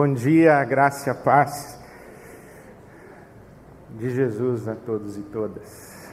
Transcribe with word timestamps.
Bom 0.00 0.14
dia, 0.14 0.64
graça 0.64 1.10
e 1.10 1.14
paz 1.24 1.76
de 3.90 4.08
Jesus 4.10 4.68
a 4.68 4.76
todos 4.76 5.18
e 5.18 5.22
todas. 5.22 6.08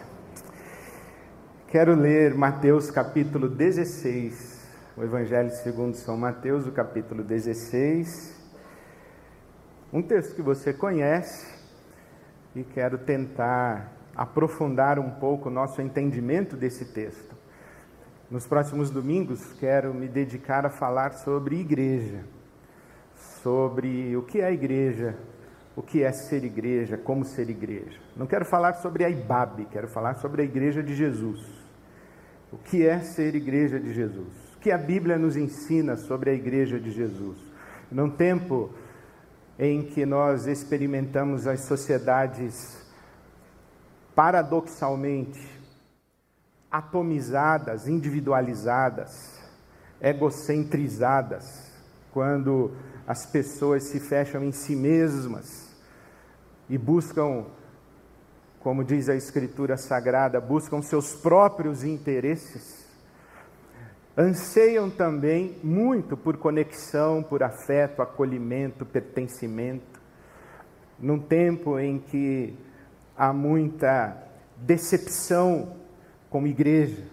Quero 1.67 1.93
ler 1.93 2.33
Mateus 2.33 2.89
capítulo 2.89 3.47
16, 3.47 4.67
o 4.97 5.03
Evangelho 5.03 5.51
segundo 5.51 5.93
São 5.93 6.17
Mateus, 6.17 6.65
o 6.65 6.71
capítulo 6.71 7.23
16. 7.23 8.35
Um 9.93 10.01
texto 10.01 10.33
que 10.33 10.41
você 10.41 10.73
conhece 10.73 11.45
e 12.55 12.63
quero 12.63 12.97
tentar 12.97 13.93
aprofundar 14.15 14.97
um 14.97 15.11
pouco 15.11 15.47
o 15.47 15.51
nosso 15.51 15.79
entendimento 15.79 16.55
desse 16.55 16.85
texto. 16.85 17.35
Nos 18.31 18.47
próximos 18.47 18.89
domingos, 18.89 19.53
quero 19.59 19.93
me 19.93 20.07
dedicar 20.07 20.65
a 20.65 20.71
falar 20.71 21.13
sobre 21.13 21.59
igreja 21.59 22.33
sobre 23.15 24.15
o 24.15 24.23
que 24.23 24.41
é 24.41 24.51
igreja, 24.51 25.15
o 25.75 25.81
que 25.81 26.03
é 26.03 26.11
ser 26.11 26.43
igreja, 26.43 26.97
como 26.97 27.25
ser 27.25 27.49
igreja. 27.49 27.99
Não 28.15 28.25
quero 28.25 28.45
falar 28.45 28.73
sobre 28.73 29.03
a 29.03 29.09
IBAB, 29.09 29.65
quero 29.65 29.87
falar 29.87 30.15
sobre 30.15 30.41
a 30.41 30.45
igreja 30.45 30.81
de 30.81 30.95
Jesus. 30.95 31.45
O 32.51 32.57
que 32.57 32.85
é 32.85 32.99
ser 32.99 33.35
igreja 33.35 33.79
de 33.79 33.93
Jesus? 33.93 34.55
O 34.55 34.59
que 34.59 34.71
a 34.71 34.77
Bíblia 34.77 35.17
nos 35.17 35.35
ensina 35.35 35.95
sobre 35.95 36.29
a 36.29 36.33
igreja 36.33 36.79
de 36.79 36.91
Jesus? 36.91 37.37
Num 37.91 38.09
tempo 38.09 38.71
em 39.59 39.83
que 39.83 40.05
nós 40.05 40.47
experimentamos 40.47 41.47
as 41.47 41.61
sociedades 41.61 42.83
paradoxalmente 44.15 45.55
atomizadas, 46.71 47.87
individualizadas, 47.87 49.39
egocentrizadas, 50.01 51.71
quando 52.11 52.71
as 53.07 53.25
pessoas 53.25 53.83
se 53.83 53.99
fecham 53.99 54.43
em 54.43 54.51
si 54.51 54.75
mesmas 54.75 55.69
e 56.69 56.77
buscam, 56.77 57.45
como 58.59 58.83
diz 58.83 59.09
a 59.09 59.15
Escritura 59.15 59.77
Sagrada, 59.77 60.41
buscam 60.41 60.81
seus 60.81 61.13
próprios 61.13 61.83
interesses, 61.83 62.85
anseiam 64.17 64.89
também 64.89 65.57
muito 65.63 66.17
por 66.17 66.37
conexão, 66.37 67.21
por 67.21 67.43
afeto, 67.43 68.01
acolhimento, 68.01 68.85
pertencimento. 68.85 70.01
Num 70.99 71.19
tempo 71.19 71.77
em 71.77 71.99
que 71.99 72.57
há 73.15 73.31
muita 73.31 74.17
decepção 74.57 75.75
como 76.29 76.47
igreja, 76.47 77.03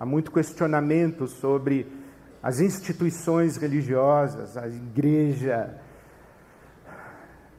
há 0.00 0.06
muito 0.06 0.32
questionamento 0.32 1.28
sobre 1.28 2.01
as 2.42 2.60
instituições 2.60 3.56
religiosas, 3.56 4.56
a 4.56 4.66
igreja, 4.66 5.78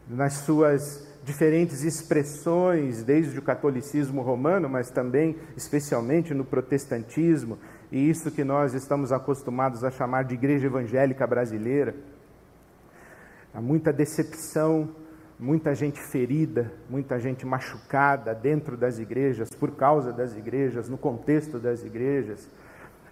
nas 0.07 0.33
suas 0.39 1.07
diferentes 1.23 1.83
expressões, 1.83 3.01
desde 3.01 3.39
o 3.39 3.41
catolicismo 3.41 4.21
romano, 4.21 4.67
mas 4.67 4.89
também, 4.89 5.37
especialmente, 5.55 6.33
no 6.33 6.43
protestantismo, 6.43 7.57
e 7.89 8.09
isso 8.09 8.29
que 8.29 8.43
nós 8.43 8.73
estamos 8.73 9.13
acostumados 9.13 9.83
a 9.85 9.91
chamar 9.91 10.25
de 10.25 10.33
igreja 10.33 10.67
evangélica 10.67 11.25
brasileira. 11.25 11.95
Há 13.53 13.61
muita 13.61 13.93
decepção, 13.93 14.89
muita 15.39 15.73
gente 15.73 16.01
ferida, 16.01 16.73
muita 16.89 17.19
gente 17.19 17.45
machucada 17.45 18.35
dentro 18.35 18.75
das 18.75 18.99
igrejas, 18.99 19.49
por 19.51 19.71
causa 19.71 20.11
das 20.11 20.35
igrejas, 20.35 20.89
no 20.89 20.97
contexto 20.97 21.57
das 21.57 21.85
igrejas. 21.85 22.49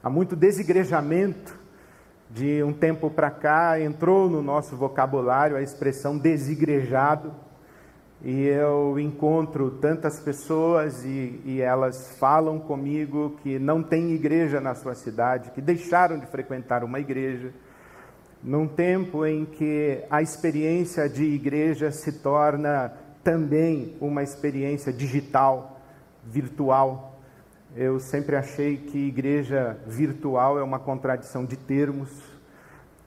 Há 0.03 0.09
muito 0.09 0.36
desigrejamento, 0.36 1.61
de 2.33 2.63
um 2.63 2.71
tempo 2.71 3.09
para 3.09 3.29
cá 3.29 3.79
entrou 3.79 4.29
no 4.29 4.41
nosso 4.41 4.75
vocabulário 4.75 5.57
a 5.57 5.61
expressão 5.61 6.17
desigrejado, 6.17 7.33
e 8.23 8.45
eu 8.45 8.99
encontro 8.99 9.71
tantas 9.71 10.19
pessoas 10.19 11.03
e, 11.03 11.41
e, 11.43 11.59
elas 11.59 12.15
falam 12.19 12.59
comigo 12.59 13.36
que 13.41 13.58
não 13.58 13.81
tem 13.81 14.11
igreja 14.11 14.61
na 14.61 14.75
sua 14.75 14.93
cidade, 14.93 15.49
que 15.52 15.59
deixaram 15.59 16.20
de 16.20 16.27
frequentar 16.27 16.83
uma 16.83 16.99
igreja, 16.99 17.52
num 18.43 18.67
tempo 18.67 19.25
em 19.25 19.43
que 19.43 20.03
a 20.09 20.21
experiência 20.21 21.09
de 21.09 21.23
igreja 21.23 21.91
se 21.91 22.11
torna 22.11 22.93
também 23.23 23.95
uma 23.99 24.21
experiência 24.21 24.93
digital, 24.93 25.80
virtual. 26.23 27.11
Eu 27.73 28.02
sempre 28.02 28.36
achei 28.36 28.76
que 28.76 29.08
igreja 29.08 29.77
virtual 29.87 30.59
é 30.59 30.64
uma 30.64 30.77
contradição 30.77 31.45
de 31.45 31.55
termos. 31.55 32.09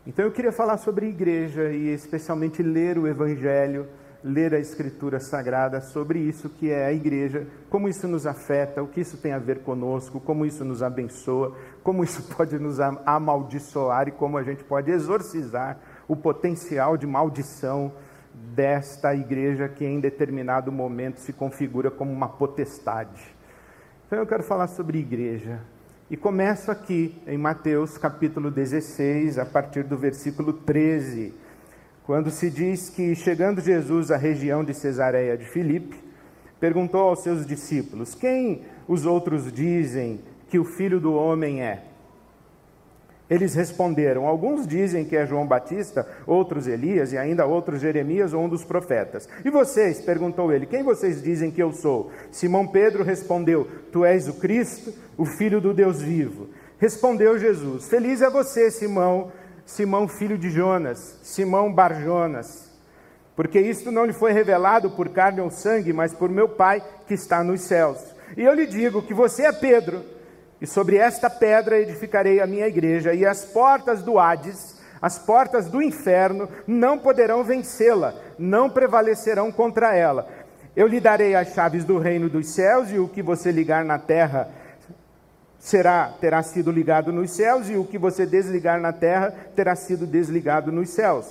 Então 0.06 0.24
eu 0.24 0.32
queria 0.32 0.52
falar 0.52 0.78
sobre 0.78 1.06
igreja 1.06 1.70
e 1.70 1.88
especialmente 1.92 2.62
ler 2.62 2.96
o 2.96 3.06
Evangelho, 3.06 3.86
ler 4.22 4.54
a 4.54 4.58
Escritura 4.58 5.20
Sagrada 5.20 5.82
sobre 5.82 6.18
isso 6.18 6.48
que 6.48 6.70
é 6.70 6.86
a 6.86 6.92
igreja, 6.94 7.46
como 7.68 7.90
isso 7.90 8.08
nos 8.08 8.26
afeta, 8.26 8.82
o 8.82 8.88
que 8.88 9.02
isso 9.02 9.18
tem 9.18 9.32
a 9.32 9.38
ver 9.38 9.58
conosco, 9.58 10.18
como 10.18 10.46
isso 10.46 10.64
nos 10.64 10.82
abençoa, 10.82 11.54
como 11.82 12.02
isso 12.02 12.22
pode 12.34 12.58
nos 12.58 12.80
amaldiçoar 12.80 14.08
e 14.08 14.12
como 14.12 14.38
a 14.38 14.42
gente 14.42 14.64
pode 14.64 14.90
exorcizar 14.90 15.78
o 16.08 16.16
potencial 16.16 16.96
de 16.96 17.06
maldição 17.06 17.92
desta 18.32 19.14
igreja 19.14 19.68
que 19.68 19.84
em 19.84 20.00
determinado 20.00 20.72
momento 20.72 21.20
se 21.20 21.34
configura 21.34 21.90
como 21.90 22.10
uma 22.10 22.30
potestade. 22.30 23.33
Então 24.06 24.18
eu 24.18 24.26
quero 24.26 24.42
falar 24.42 24.66
sobre 24.66 24.98
igreja. 24.98 25.60
E 26.10 26.16
começo 26.16 26.70
aqui 26.70 27.16
em 27.26 27.38
Mateus 27.38 27.96
capítulo 27.96 28.50
16, 28.50 29.38
a 29.38 29.46
partir 29.46 29.82
do 29.82 29.96
versículo 29.96 30.52
13, 30.52 31.32
quando 32.04 32.30
se 32.30 32.50
diz 32.50 32.90
que, 32.90 33.14
chegando 33.14 33.62
Jesus 33.62 34.10
à 34.10 34.18
região 34.18 34.62
de 34.62 34.74
Cesareia 34.74 35.38
de 35.38 35.46
Filipe, 35.46 35.98
perguntou 36.60 37.00
aos 37.00 37.22
seus 37.22 37.46
discípulos: 37.46 38.14
Quem 38.14 38.66
os 38.86 39.06
outros 39.06 39.50
dizem 39.50 40.20
que 40.50 40.58
o 40.58 40.64
filho 40.64 41.00
do 41.00 41.14
homem 41.14 41.62
é? 41.62 41.84
Eles 43.28 43.54
responderam: 43.54 44.26
Alguns 44.26 44.66
dizem 44.66 45.04
que 45.04 45.16
é 45.16 45.26
João 45.26 45.46
Batista, 45.46 46.06
outros 46.26 46.66
Elias 46.66 47.12
e 47.12 47.18
ainda 47.18 47.46
outros 47.46 47.80
Jeremias 47.80 48.34
ou 48.34 48.42
um 48.42 48.48
dos 48.48 48.64
profetas. 48.64 49.28
E 49.44 49.50
vocês? 49.50 50.00
perguntou 50.00 50.52
ele: 50.52 50.66
Quem 50.66 50.82
vocês 50.82 51.22
dizem 51.22 51.50
que 51.50 51.62
eu 51.62 51.72
sou? 51.72 52.10
Simão 52.30 52.66
Pedro 52.66 53.02
respondeu: 53.02 53.66
Tu 53.90 54.04
és 54.04 54.28
o 54.28 54.34
Cristo, 54.34 54.92
o 55.16 55.24
Filho 55.24 55.60
do 55.60 55.72
Deus 55.72 56.02
vivo. 56.02 56.48
Respondeu 56.78 57.38
Jesus: 57.38 57.88
Feliz 57.88 58.20
é 58.20 58.28
você, 58.28 58.70
Simão, 58.70 59.32
Simão 59.64 60.06
filho 60.06 60.36
de 60.36 60.50
Jonas, 60.50 61.18
Simão 61.22 61.72
Barjonas, 61.72 62.70
porque 63.34 63.58
isto 63.58 63.90
não 63.90 64.04
lhe 64.04 64.12
foi 64.12 64.32
revelado 64.32 64.90
por 64.90 65.08
carne 65.08 65.40
ou 65.40 65.50
sangue, 65.50 65.94
mas 65.94 66.12
por 66.12 66.28
meu 66.28 66.48
Pai 66.48 66.84
que 67.06 67.14
está 67.14 67.42
nos 67.42 67.62
céus. 67.62 67.98
E 68.36 68.42
eu 68.42 68.52
lhe 68.52 68.66
digo 68.66 69.00
que 69.00 69.14
você 69.14 69.44
é 69.44 69.52
Pedro 69.52 70.13
e 70.64 70.66
sobre 70.66 70.96
esta 70.96 71.28
pedra 71.28 71.78
edificarei 71.78 72.40
a 72.40 72.46
minha 72.46 72.66
igreja, 72.66 73.12
e 73.12 73.26
as 73.26 73.44
portas 73.44 74.02
do 74.02 74.18
Hades, 74.18 74.76
as 75.00 75.18
portas 75.18 75.66
do 75.66 75.82
inferno, 75.82 76.48
não 76.66 76.98
poderão 76.98 77.44
vencê-la, 77.44 78.14
não 78.38 78.70
prevalecerão 78.70 79.52
contra 79.52 79.94
ela. 79.94 80.26
Eu 80.74 80.86
lhe 80.86 81.00
darei 81.00 81.34
as 81.34 81.52
chaves 81.52 81.84
do 81.84 81.98
reino 81.98 82.30
dos 82.30 82.48
céus, 82.48 82.90
e 82.90 82.98
o 82.98 83.06
que 83.06 83.20
você 83.20 83.52
ligar 83.52 83.84
na 83.84 83.98
terra 83.98 84.48
será 85.58 86.14
terá 86.18 86.42
sido 86.42 86.72
ligado 86.72 87.12
nos 87.12 87.32
céus, 87.32 87.68
e 87.68 87.76
o 87.76 87.84
que 87.84 87.98
você 87.98 88.24
desligar 88.24 88.80
na 88.80 88.90
terra 88.90 89.34
terá 89.54 89.76
sido 89.76 90.06
desligado 90.06 90.72
nos 90.72 90.88
céus. 90.88 91.26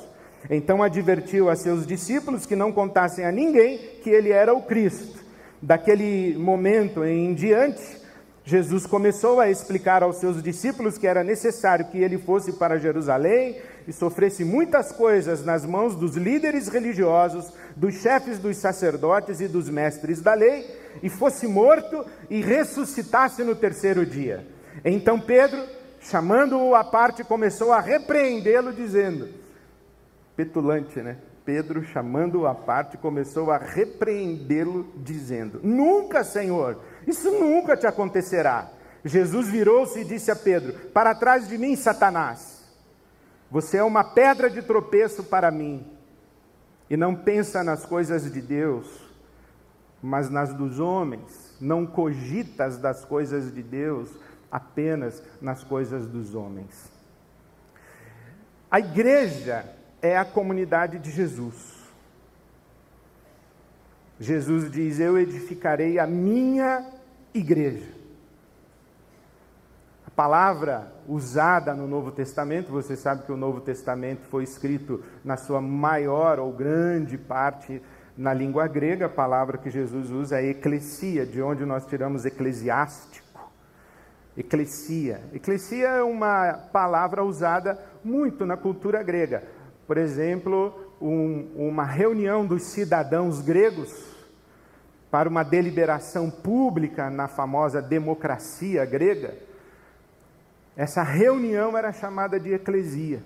Então 0.47 0.83
advertiu 0.83 1.49
a 1.49 1.55
seus 1.55 1.87
discípulos 1.87 2.45
que 2.45 2.55
não 2.55 2.71
contassem 2.71 3.25
a 3.25 3.31
ninguém 3.31 3.79
que 4.03 4.11
ele 4.11 4.29
era 4.29 4.53
o 4.53 4.61
Cristo. 4.61 5.23
Daquele 5.59 6.37
momento 6.37 7.03
em 7.03 7.33
diante, 7.33 8.02
Jesus 8.45 8.85
começou 8.85 9.39
a 9.39 9.49
explicar 9.49 10.03
aos 10.03 10.17
seus 10.17 10.43
discípulos 10.43 10.97
que 10.97 11.07
era 11.07 11.23
necessário 11.23 11.85
que 11.85 11.97
ele 11.97 12.17
fosse 12.17 12.51
para 12.51 12.77
Jerusalém 12.77 13.61
e 13.87 13.93
sofresse 13.93 14.43
muitas 14.43 14.91
coisas 14.91 15.45
nas 15.45 15.65
mãos 15.65 15.95
dos 15.95 16.17
líderes 16.17 16.67
religiosos, 16.67 17.53
dos 17.73 17.95
chefes 17.95 18.39
dos 18.39 18.57
sacerdotes 18.57 19.39
e 19.39 19.47
dos 19.47 19.69
mestres 19.69 20.19
da 20.21 20.33
lei, 20.33 20.65
e 21.01 21.09
fosse 21.09 21.47
morto 21.47 22.05
e 22.29 22.41
ressuscitasse 22.41 23.43
no 23.43 23.55
terceiro 23.55 24.05
dia. 24.05 24.45
Então 24.83 25.19
Pedro, 25.19 25.65
chamando-o 26.01 26.75
à 26.75 26.83
parte, 26.83 27.23
começou 27.23 27.71
a 27.71 27.79
repreendê-lo, 27.79 28.73
dizendo: 28.73 29.29
petulante, 30.35 30.99
né? 30.99 31.17
Pedro, 31.45 31.83
chamando-o 31.83 32.47
à 32.47 32.55
parte, 32.55 32.97
começou 32.97 33.51
a 33.51 33.57
repreendê-lo, 33.57 34.85
dizendo: 34.97 35.59
Nunca, 35.63 36.23
Senhor 36.23 36.77
isso 37.13 37.31
nunca 37.31 37.77
te 37.77 37.87
acontecerá. 37.87 38.69
Jesus 39.05 39.47
virou-se 39.47 39.99
e 39.99 40.03
disse 40.03 40.31
a 40.31 40.35
Pedro: 40.35 40.73
Para 40.89 41.15
trás 41.15 41.47
de 41.47 41.57
mim, 41.57 41.75
Satanás. 41.75 42.63
Você 43.49 43.77
é 43.77 43.83
uma 43.83 44.03
pedra 44.03 44.49
de 44.49 44.61
tropeço 44.61 45.23
para 45.23 45.51
mim. 45.51 45.85
E 46.89 46.97
não 46.97 47.15
pensa 47.15 47.63
nas 47.63 47.85
coisas 47.85 48.31
de 48.31 48.41
Deus, 48.41 48.87
mas 50.01 50.29
nas 50.29 50.53
dos 50.53 50.79
homens. 50.79 51.55
Não 51.61 51.85
cogitas 51.85 52.77
das 52.77 53.05
coisas 53.05 53.53
de 53.53 53.61
Deus, 53.61 54.09
apenas 54.51 55.21
nas 55.39 55.63
coisas 55.63 56.07
dos 56.07 56.33
homens. 56.33 56.91
A 58.71 58.79
igreja 58.79 59.65
é 60.01 60.17
a 60.17 60.25
comunidade 60.25 60.97
de 60.97 61.11
Jesus. 61.11 61.83
Jesus 64.19 64.71
diz: 64.71 64.99
Eu 64.99 65.17
edificarei 65.19 65.99
a 65.99 66.07
minha 66.07 66.92
igreja. 67.33 67.91
A 70.05 70.11
palavra 70.11 70.91
usada 71.07 71.73
no 71.73 71.87
Novo 71.87 72.11
Testamento, 72.11 72.71
você 72.71 72.95
sabe 72.95 73.25
que 73.25 73.31
o 73.31 73.37
Novo 73.37 73.61
Testamento 73.61 74.21
foi 74.27 74.43
escrito 74.43 75.03
na 75.23 75.37
sua 75.37 75.59
maior 75.59 76.39
ou 76.39 76.51
grande 76.53 77.17
parte 77.17 77.81
na 78.15 78.31
língua 78.31 78.67
grega, 78.67 79.07
a 79.07 79.09
palavra 79.09 79.57
que 79.57 79.71
Jesus 79.71 80.11
usa 80.11 80.39
é 80.39 80.49
eclesia, 80.49 81.25
de 81.25 81.41
onde 81.41 81.65
nós 81.65 81.85
tiramos 81.85 82.25
eclesiástico. 82.25 83.51
Eclesia. 84.37 85.21
Eclesia 85.33 85.87
é 85.87 86.03
uma 86.03 86.53
palavra 86.71 87.23
usada 87.23 87.79
muito 88.03 88.45
na 88.45 88.55
cultura 88.55 89.01
grega. 89.01 89.43
Por 89.87 89.97
exemplo, 89.97 90.73
um, 91.01 91.49
uma 91.55 91.83
reunião 91.83 92.45
dos 92.45 92.63
cidadãos 92.63 93.41
gregos 93.41 94.12
para 95.13 95.29
uma 95.29 95.43
deliberação 95.43 96.27
pública 96.27 97.07
na 97.07 97.27
famosa 97.27 97.79
democracia 97.79 98.83
grega, 98.83 99.35
essa 100.75 101.03
reunião 101.03 101.77
era 101.77 101.93
chamada 101.93 102.39
de 102.39 102.51
eclesia, 102.51 103.21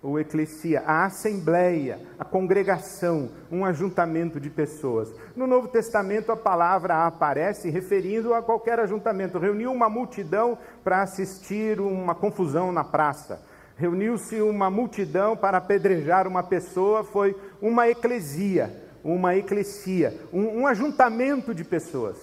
ou 0.00 0.20
eclesia, 0.20 0.84
a 0.86 1.04
assembleia, 1.04 1.98
a 2.16 2.24
congregação, 2.24 3.28
um 3.50 3.64
ajuntamento 3.64 4.38
de 4.38 4.48
pessoas. 4.48 5.12
No 5.34 5.48
Novo 5.48 5.66
Testamento 5.66 6.30
a 6.30 6.36
palavra 6.36 7.08
aparece 7.08 7.70
referindo 7.70 8.32
a 8.32 8.40
qualquer 8.40 8.78
ajuntamento. 8.78 9.36
Reuniu 9.36 9.72
uma 9.72 9.88
multidão 9.88 10.56
para 10.84 11.02
assistir 11.02 11.80
uma 11.80 12.14
confusão 12.14 12.70
na 12.70 12.84
praça. 12.84 13.42
Reuniu-se 13.76 14.40
uma 14.40 14.70
multidão 14.70 15.36
para 15.36 15.58
apedrejar 15.58 16.28
uma 16.28 16.44
pessoa, 16.44 17.02
foi 17.02 17.36
uma 17.60 17.88
eclesia 17.88 18.85
uma 19.14 19.36
eclesia, 19.36 20.18
um, 20.32 20.60
um 20.60 20.66
ajuntamento 20.66 21.54
de 21.54 21.62
pessoas. 21.62 22.16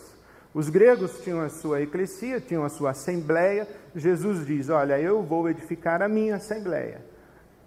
Os 0.54 0.70
gregos 0.70 1.20
tinham 1.22 1.42
a 1.42 1.50
sua 1.50 1.82
eclesia, 1.82 2.40
tinham 2.40 2.64
a 2.64 2.70
sua 2.70 2.92
assembleia. 2.92 3.68
Jesus 3.96 4.46
diz: 4.46 4.70
Olha, 4.70 5.00
eu 5.00 5.24
vou 5.24 5.50
edificar 5.50 6.02
a 6.02 6.08
minha 6.08 6.36
assembleia, 6.36 7.02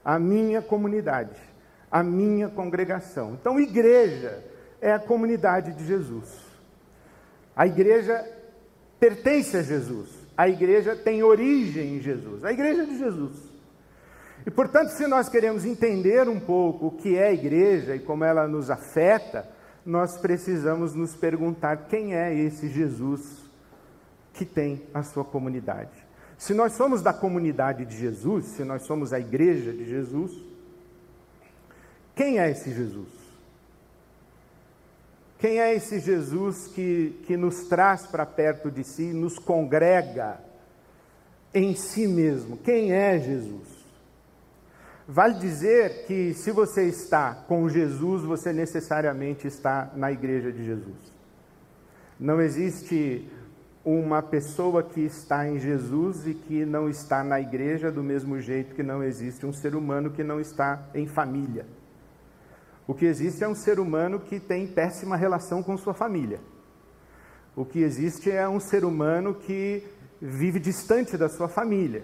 a 0.04 0.18
minha 0.18 0.60
comunidade, 0.60 1.36
a 1.90 2.02
minha 2.02 2.48
congregação. 2.48 3.36
Então, 3.40 3.58
igreja 3.58 4.44
é 4.80 4.92
a 4.92 4.98
comunidade 4.98 5.72
de 5.72 5.84
Jesus. 5.84 6.28
A 7.56 7.66
igreja 7.66 8.24
pertence 9.00 9.56
a 9.56 9.62
Jesus. 9.62 10.10
A 10.36 10.48
igreja 10.48 10.94
tem 10.94 11.22
origem 11.22 11.96
em 11.96 12.00
Jesus. 12.00 12.44
A 12.44 12.52
igreja 12.52 12.84
de 12.84 12.98
Jesus. 12.98 13.45
E 14.46 14.50
portanto, 14.50 14.90
se 14.90 15.08
nós 15.08 15.28
queremos 15.28 15.64
entender 15.64 16.28
um 16.28 16.38
pouco 16.38 16.86
o 16.86 16.90
que 16.92 17.16
é 17.16 17.26
a 17.26 17.32
igreja 17.32 17.96
e 17.96 17.98
como 17.98 18.22
ela 18.22 18.46
nos 18.46 18.70
afeta, 18.70 19.48
nós 19.84 20.16
precisamos 20.16 20.94
nos 20.94 21.16
perguntar 21.16 21.88
quem 21.88 22.14
é 22.14 22.32
esse 22.32 22.68
Jesus 22.68 23.44
que 24.32 24.44
tem 24.44 24.82
a 24.94 25.02
sua 25.02 25.24
comunidade. 25.24 26.06
Se 26.38 26.54
nós 26.54 26.74
somos 26.74 27.02
da 27.02 27.12
comunidade 27.12 27.84
de 27.84 27.96
Jesus, 27.96 28.46
se 28.46 28.62
nós 28.62 28.82
somos 28.82 29.12
a 29.12 29.18
igreja 29.18 29.72
de 29.72 29.84
Jesus, 29.84 30.32
quem 32.14 32.38
é 32.38 32.48
esse 32.50 32.72
Jesus? 32.72 33.08
Quem 35.38 35.60
é 35.60 35.74
esse 35.74 35.98
Jesus 35.98 36.68
que, 36.68 37.20
que 37.26 37.36
nos 37.36 37.66
traz 37.68 38.06
para 38.06 38.24
perto 38.24 38.70
de 38.70 38.84
si, 38.84 39.12
nos 39.12 39.38
congrega 39.38 40.38
em 41.52 41.74
si 41.74 42.06
mesmo? 42.06 42.56
Quem 42.58 42.92
é 42.92 43.18
Jesus? 43.18 43.75
Vale 45.08 45.34
dizer 45.38 46.04
que 46.06 46.34
se 46.34 46.50
você 46.50 46.84
está 46.88 47.32
com 47.46 47.68
Jesus, 47.68 48.24
você 48.24 48.52
necessariamente 48.52 49.46
está 49.46 49.92
na 49.94 50.10
igreja 50.10 50.50
de 50.50 50.64
Jesus. 50.64 51.14
Não 52.18 52.40
existe 52.40 53.30
uma 53.84 54.20
pessoa 54.20 54.82
que 54.82 55.02
está 55.02 55.46
em 55.46 55.60
Jesus 55.60 56.26
e 56.26 56.34
que 56.34 56.64
não 56.64 56.88
está 56.88 57.22
na 57.22 57.40
igreja, 57.40 57.92
do 57.92 58.02
mesmo 58.02 58.40
jeito 58.40 58.74
que 58.74 58.82
não 58.82 59.00
existe 59.00 59.46
um 59.46 59.52
ser 59.52 59.76
humano 59.76 60.10
que 60.10 60.24
não 60.24 60.40
está 60.40 60.88
em 60.92 61.06
família. 61.06 61.66
O 62.84 62.92
que 62.92 63.04
existe 63.04 63.44
é 63.44 63.48
um 63.48 63.54
ser 63.54 63.78
humano 63.78 64.18
que 64.18 64.40
tem 64.40 64.66
péssima 64.66 65.16
relação 65.16 65.62
com 65.62 65.76
sua 65.76 65.94
família. 65.94 66.40
O 67.54 67.64
que 67.64 67.78
existe 67.78 68.28
é 68.28 68.48
um 68.48 68.58
ser 68.58 68.84
humano 68.84 69.34
que 69.34 69.84
vive 70.20 70.58
distante 70.58 71.16
da 71.16 71.28
sua 71.28 71.48
família. 71.48 72.02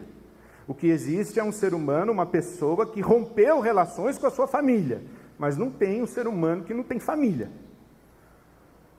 O 0.67 0.75
que 0.75 0.89
existe 0.89 1.41
é 1.41 1.45
um 1.45 1.53
ser 1.53 1.75
humano, 1.75 2.13
uma 2.13 2.27
pessoa 2.27 2.87
que 2.87 3.01
rompeu 3.01 3.61
relações 3.61 4.19
com 4.19 4.27
a 4.27 4.31
sua 4.31 4.47
família, 4.47 5.03
mas 5.39 5.57
não 5.57 5.71
tem 5.71 6.03
um 6.03 6.07
ser 6.07 6.27
humano 6.27 6.65
que 6.65 6.75
não 6.75 6.85
tem 6.85 6.99
família. 6.99 7.51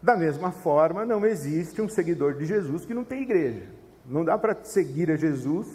Da 0.02 0.18
mesma 0.18 0.52
forma, 0.52 1.06
não 1.06 1.26
existe 1.26 1.82
um 1.82 1.88
seguidor 1.88 2.34
de 2.34 2.46
Jesus 2.46 2.86
que 2.86 2.94
não 2.94 3.06
tem 3.06 3.22
igreja. 3.22 3.64
Não 4.06 4.26
dá 4.26 4.38
para 4.38 4.54
seguir 4.64 5.10
a 5.10 5.16
Jesus 5.16 5.68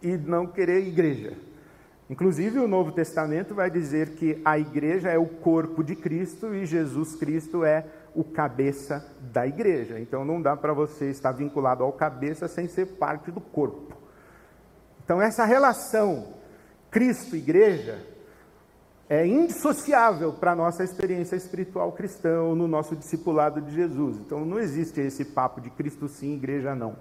e 0.00 0.16
não 0.16 0.46
querer 0.46 0.86
igreja. 0.86 1.36
Inclusive, 2.08 2.58
o 2.58 2.68
Novo 2.68 2.92
Testamento 2.92 3.54
vai 3.54 3.70
dizer 3.70 4.10
que 4.10 4.40
a 4.44 4.58
igreja 4.58 5.10
é 5.10 5.18
o 5.18 5.26
corpo 5.26 5.84
de 5.84 5.94
Cristo 5.94 6.54
e 6.54 6.66
Jesus 6.66 7.14
Cristo 7.14 7.64
é 7.64 7.86
o 8.14 8.24
cabeça 8.24 9.06
da 9.32 9.46
igreja. 9.46 10.00
Então, 10.00 10.24
não 10.24 10.40
dá 10.40 10.56
para 10.56 10.72
você 10.72 11.10
estar 11.10 11.32
vinculado 11.32 11.84
ao 11.84 11.92
cabeça 11.92 12.48
sem 12.48 12.66
ser 12.68 12.86
parte 12.86 13.30
do 13.30 13.40
corpo. 13.40 14.01
Então, 15.12 15.20
essa 15.20 15.44
relação 15.44 16.28
Cristo-igreja 16.90 17.98
é 19.10 19.26
indissociável 19.26 20.32
para 20.32 20.52
a 20.52 20.56
nossa 20.56 20.82
experiência 20.82 21.36
espiritual 21.36 21.92
cristã 21.92 22.40
ou 22.40 22.56
no 22.56 22.66
nosso 22.66 22.96
discipulado 22.96 23.60
de 23.60 23.74
Jesus. 23.74 24.16
Então, 24.16 24.42
não 24.46 24.58
existe 24.58 25.02
esse 25.02 25.22
papo 25.22 25.60
de 25.60 25.68
Cristo 25.68 26.08
sim, 26.08 26.32
igreja 26.32 26.74
não. 26.74 26.96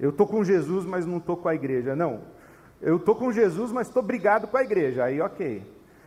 Eu 0.00 0.08
estou 0.08 0.26
com 0.26 0.42
Jesus, 0.42 0.86
mas 0.86 1.04
não 1.04 1.18
estou 1.18 1.36
com 1.36 1.50
a 1.50 1.54
igreja. 1.54 1.94
Não. 1.94 2.22
Eu 2.80 2.96
estou 2.96 3.14
com 3.14 3.30
Jesus, 3.30 3.70
mas 3.70 3.88
estou 3.88 4.02
brigado 4.02 4.46
com 4.46 4.56
a 4.56 4.62
igreja. 4.62 5.04
Aí, 5.04 5.20
ok. 5.20 5.62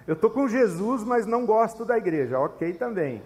Eu 0.07 0.16
estou 0.16 0.31
com 0.31 0.48
Jesus, 0.48 1.04
mas 1.04 1.28
não 1.28 1.46
gosto 1.46 1.86
da 1.86 2.00
igreja. 2.00 2.40
Ok 2.40 2.74
também. 2.74 3.22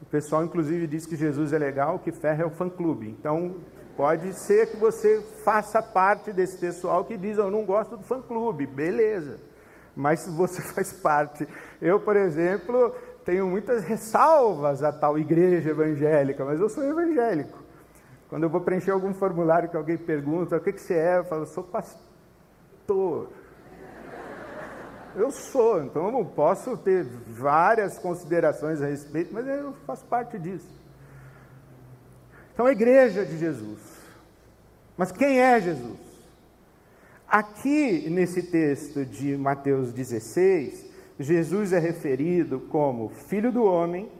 O 0.00 0.04
pessoal, 0.04 0.44
inclusive, 0.44 0.86
diz 0.86 1.06
que 1.06 1.16
Jesus 1.16 1.52
é 1.52 1.58
legal, 1.58 1.98
que 1.98 2.12
ferro 2.12 2.42
é 2.42 2.46
o 2.46 2.50
fã-clube. 2.50 3.08
Então, 3.08 3.56
Pode 4.00 4.32
ser 4.32 4.66
que 4.70 4.78
você 4.78 5.20
faça 5.44 5.82
parte 5.82 6.32
desse 6.32 6.56
pessoal 6.56 7.04
que 7.04 7.18
diz: 7.18 7.36
Eu 7.36 7.50
não 7.50 7.66
gosto 7.66 7.98
do 7.98 8.02
fã-clube, 8.02 8.66
beleza. 8.66 9.38
Mas 9.94 10.20
se 10.20 10.30
você 10.30 10.62
faz 10.72 10.90
parte. 10.90 11.46
Eu, 11.82 12.00
por 12.00 12.16
exemplo, 12.16 12.94
tenho 13.26 13.46
muitas 13.46 13.84
ressalvas 13.84 14.82
a 14.82 14.90
tal 14.90 15.18
igreja 15.18 15.68
evangélica, 15.68 16.46
mas 16.46 16.58
eu 16.58 16.70
sou 16.70 16.82
evangélico. 16.82 17.58
Quando 18.30 18.44
eu 18.44 18.48
vou 18.48 18.62
preencher 18.62 18.90
algum 18.90 19.12
formulário 19.12 19.68
que 19.68 19.76
alguém 19.76 19.98
pergunta: 19.98 20.56
O 20.56 20.60
que, 20.60 20.72
que 20.72 20.80
você 20.80 20.94
é? 20.94 21.18
Eu 21.18 21.24
falo: 21.24 21.44
sou 21.44 21.64
pastor. 21.64 23.28
Eu 25.14 25.30
sou, 25.30 25.82
então 25.82 26.06
eu 26.06 26.10
não 26.10 26.24
posso 26.24 26.74
ter 26.78 27.04
várias 27.26 27.98
considerações 27.98 28.80
a 28.80 28.86
respeito, 28.86 29.34
mas 29.34 29.46
eu 29.46 29.74
faço 29.86 30.06
parte 30.06 30.38
disso. 30.38 30.70
Então, 32.54 32.64
a 32.64 32.72
igreja 32.72 33.26
de 33.26 33.36
Jesus. 33.36 33.89
Mas 35.00 35.10
quem 35.10 35.40
é 35.40 35.58
Jesus? 35.58 35.98
Aqui 37.26 38.10
nesse 38.10 38.42
texto 38.42 39.02
de 39.02 39.34
Mateus 39.34 39.94
16, 39.94 40.84
Jesus 41.18 41.72
é 41.72 41.78
referido 41.78 42.60
como 42.68 43.08
Filho 43.08 43.50
do 43.50 43.64
Homem, 43.64 44.12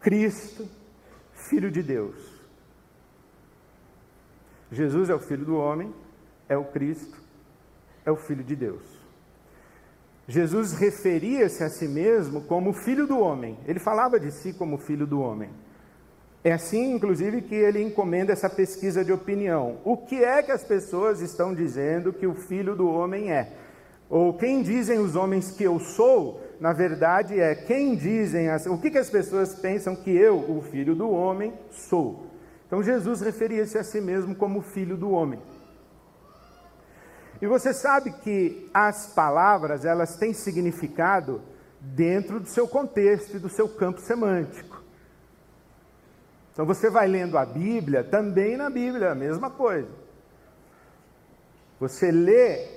Cristo, 0.00 0.66
Filho 1.34 1.70
de 1.70 1.82
Deus. 1.82 2.16
Jesus 4.72 5.10
é 5.10 5.14
o 5.14 5.20
Filho 5.20 5.44
do 5.44 5.58
Homem, 5.58 5.92
é 6.48 6.56
o 6.56 6.64
Cristo, 6.64 7.18
é 8.06 8.10
o 8.10 8.16
Filho 8.16 8.42
de 8.42 8.56
Deus. 8.56 8.80
Jesus 10.26 10.72
referia-se 10.72 11.62
a 11.62 11.68
si 11.68 11.86
mesmo 11.86 12.44
como 12.44 12.72
Filho 12.72 13.06
do 13.06 13.18
Homem, 13.18 13.58
ele 13.66 13.78
falava 13.78 14.18
de 14.18 14.30
si 14.30 14.54
como 14.54 14.78
Filho 14.78 15.06
do 15.06 15.20
Homem. 15.20 15.50
É 16.42 16.52
assim, 16.52 16.94
inclusive, 16.94 17.42
que 17.42 17.54
ele 17.54 17.82
encomenda 17.82 18.32
essa 18.32 18.48
pesquisa 18.48 19.04
de 19.04 19.12
opinião. 19.12 19.78
O 19.84 19.96
que 19.96 20.24
é 20.24 20.42
que 20.42 20.50
as 20.50 20.64
pessoas 20.64 21.20
estão 21.20 21.54
dizendo 21.54 22.12
que 22.12 22.26
o 22.26 22.34
filho 22.34 22.74
do 22.74 22.88
homem 22.88 23.30
é? 23.30 23.52
Ou 24.08 24.34
quem 24.34 24.62
dizem 24.62 24.98
os 24.98 25.14
homens 25.14 25.50
que 25.50 25.62
eu 25.62 25.78
sou, 25.78 26.42
na 26.58 26.72
verdade 26.72 27.38
é 27.38 27.54
quem 27.54 27.94
dizem, 27.94 28.48
as, 28.48 28.66
o 28.66 28.76
que, 28.76 28.90
que 28.90 28.98
as 28.98 29.08
pessoas 29.08 29.54
pensam 29.54 29.94
que 29.94 30.10
eu, 30.10 30.36
o 30.36 30.62
filho 30.62 30.96
do 30.96 31.10
homem, 31.10 31.52
sou. 31.70 32.26
Então 32.66 32.82
Jesus 32.82 33.20
referia-se 33.20 33.78
a 33.78 33.84
si 33.84 34.00
mesmo 34.00 34.34
como 34.34 34.62
filho 34.62 34.96
do 34.96 35.10
homem. 35.10 35.38
E 37.40 37.46
você 37.46 37.72
sabe 37.72 38.10
que 38.10 38.68
as 38.74 39.06
palavras, 39.14 39.84
elas 39.84 40.16
têm 40.16 40.32
significado 40.32 41.40
dentro 41.80 42.40
do 42.40 42.48
seu 42.48 42.66
contexto 42.66 43.36
e 43.36 43.40
do 43.40 43.48
seu 43.48 43.68
campo 43.68 44.00
semântico. 44.00 44.69
Então 46.60 46.66
você 46.66 46.90
vai 46.90 47.08
lendo 47.08 47.38
a 47.38 47.46
Bíblia, 47.46 48.04
também 48.04 48.54
na 48.54 48.68
Bíblia, 48.68 49.12
a 49.12 49.14
mesma 49.14 49.48
coisa. 49.48 49.88
Você 51.80 52.10
lê 52.10 52.68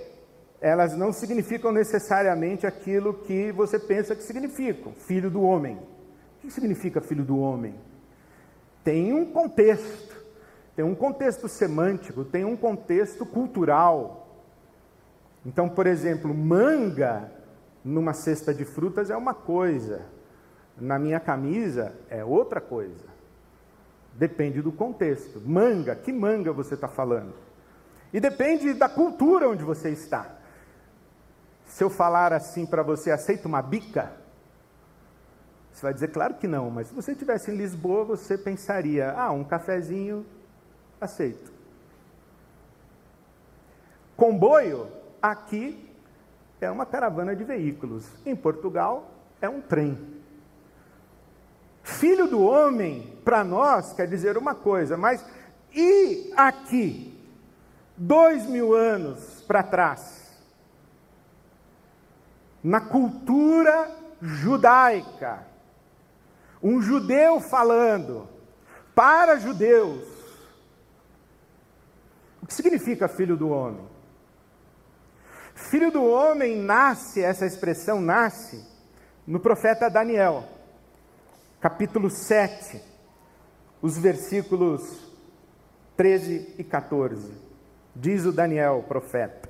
elas 0.61 0.95
não 0.95 1.11
significam 1.11 1.69
necessariamente 1.69 2.65
aquilo 2.65 3.13
que 3.13 3.51
você 3.51 3.77
pensa 3.77 4.15
que 4.15 4.23
significam, 4.23 4.93
filho 4.93 5.29
do 5.29 5.41
homem. 5.41 5.75
O 5.75 6.39
que 6.39 6.49
significa 6.49 7.01
filho 7.01 7.25
do 7.25 7.37
homem? 7.37 7.75
Tem 8.85 9.11
um 9.11 9.25
contexto, 9.25 10.15
tem 10.77 10.85
um 10.85 10.95
contexto 10.95 11.49
semântico, 11.49 12.23
tem 12.23 12.45
um 12.45 12.55
contexto 12.55 13.25
cultural. 13.25 14.45
Então, 15.45 15.67
por 15.67 15.87
exemplo, 15.87 16.33
manga 16.33 17.29
numa 17.83 18.13
cesta 18.13 18.53
de 18.53 18.63
frutas 18.63 19.09
é 19.09 19.17
uma 19.17 19.33
coisa, 19.33 20.05
na 20.77 20.97
minha 20.97 21.19
camisa 21.19 21.93
é 22.09 22.23
outra 22.23 22.61
coisa. 22.61 23.12
Depende 24.13 24.61
do 24.61 24.71
contexto. 24.71 25.41
Manga, 25.45 25.95
que 25.95 26.11
manga 26.11 26.51
você 26.51 26.75
está 26.75 26.87
falando? 26.87 27.33
E 28.13 28.19
depende 28.19 28.73
da 28.73 28.87
cultura 28.87 29.49
onde 29.49 29.63
você 29.63 29.89
está. 29.89 30.37
Se 31.65 31.83
eu 31.83 31.89
falar 31.89 32.31
assim 32.31 32.65
para 32.65 32.83
você, 32.83 33.09
aceita 33.09 33.47
uma 33.47 33.61
bica? 33.61 34.11
Você 35.71 35.81
vai 35.81 35.93
dizer, 35.93 36.09
claro 36.09 36.35
que 36.35 36.47
não, 36.47 36.69
mas 36.69 36.87
se 36.87 36.93
você 36.93 37.13
estivesse 37.13 37.49
em 37.49 37.55
Lisboa, 37.55 38.05
você 38.05 38.37
pensaria, 38.37 39.11
ah, 39.17 39.31
um 39.31 39.43
cafezinho, 39.43 40.23
aceito. 41.01 41.51
Comboio, 44.15 44.87
aqui 45.19 45.89
é 46.61 46.69
uma 46.69 46.85
caravana 46.85 47.35
de 47.35 47.43
veículos. 47.43 48.07
Em 48.23 48.35
Portugal, 48.35 49.09
é 49.41 49.49
um 49.49 49.59
trem. 49.59 50.22
Filho 51.83 52.27
do 52.27 52.41
homem, 52.41 53.19
para 53.25 53.43
nós, 53.43 53.91
quer 53.91 54.07
dizer 54.07 54.37
uma 54.37 54.55
coisa, 54.55 54.95
mas 54.95 55.23
e 55.75 56.31
aqui, 56.37 57.13
dois 57.97 58.45
mil 58.45 58.73
anos 58.73 59.43
para 59.45 59.61
trás, 59.61 60.31
na 62.63 62.79
cultura 62.79 63.91
judaica, 64.21 65.45
um 66.61 66.81
judeu 66.81 67.41
falando 67.41 68.29
para 68.95 69.37
judeus, 69.37 70.07
o 72.41 72.45
que 72.45 72.53
significa 72.53 73.09
filho 73.09 73.35
do 73.35 73.49
homem? 73.49 73.85
Filho 75.53 75.91
do 75.91 76.05
homem 76.05 76.57
nasce, 76.57 77.21
essa 77.21 77.45
expressão 77.45 77.99
nasce, 77.99 78.65
no 79.27 79.39
profeta 79.39 79.89
Daniel 79.89 80.52
capítulo 81.63 82.09
7, 82.09 82.83
os 83.81 83.97
versículos 83.97 84.81
13 85.95 86.55
e 86.57 86.63
14. 86.65 87.31
Diz 87.95 88.25
o 88.25 88.33
Daniel, 88.33 88.83
profeta: 88.85 89.47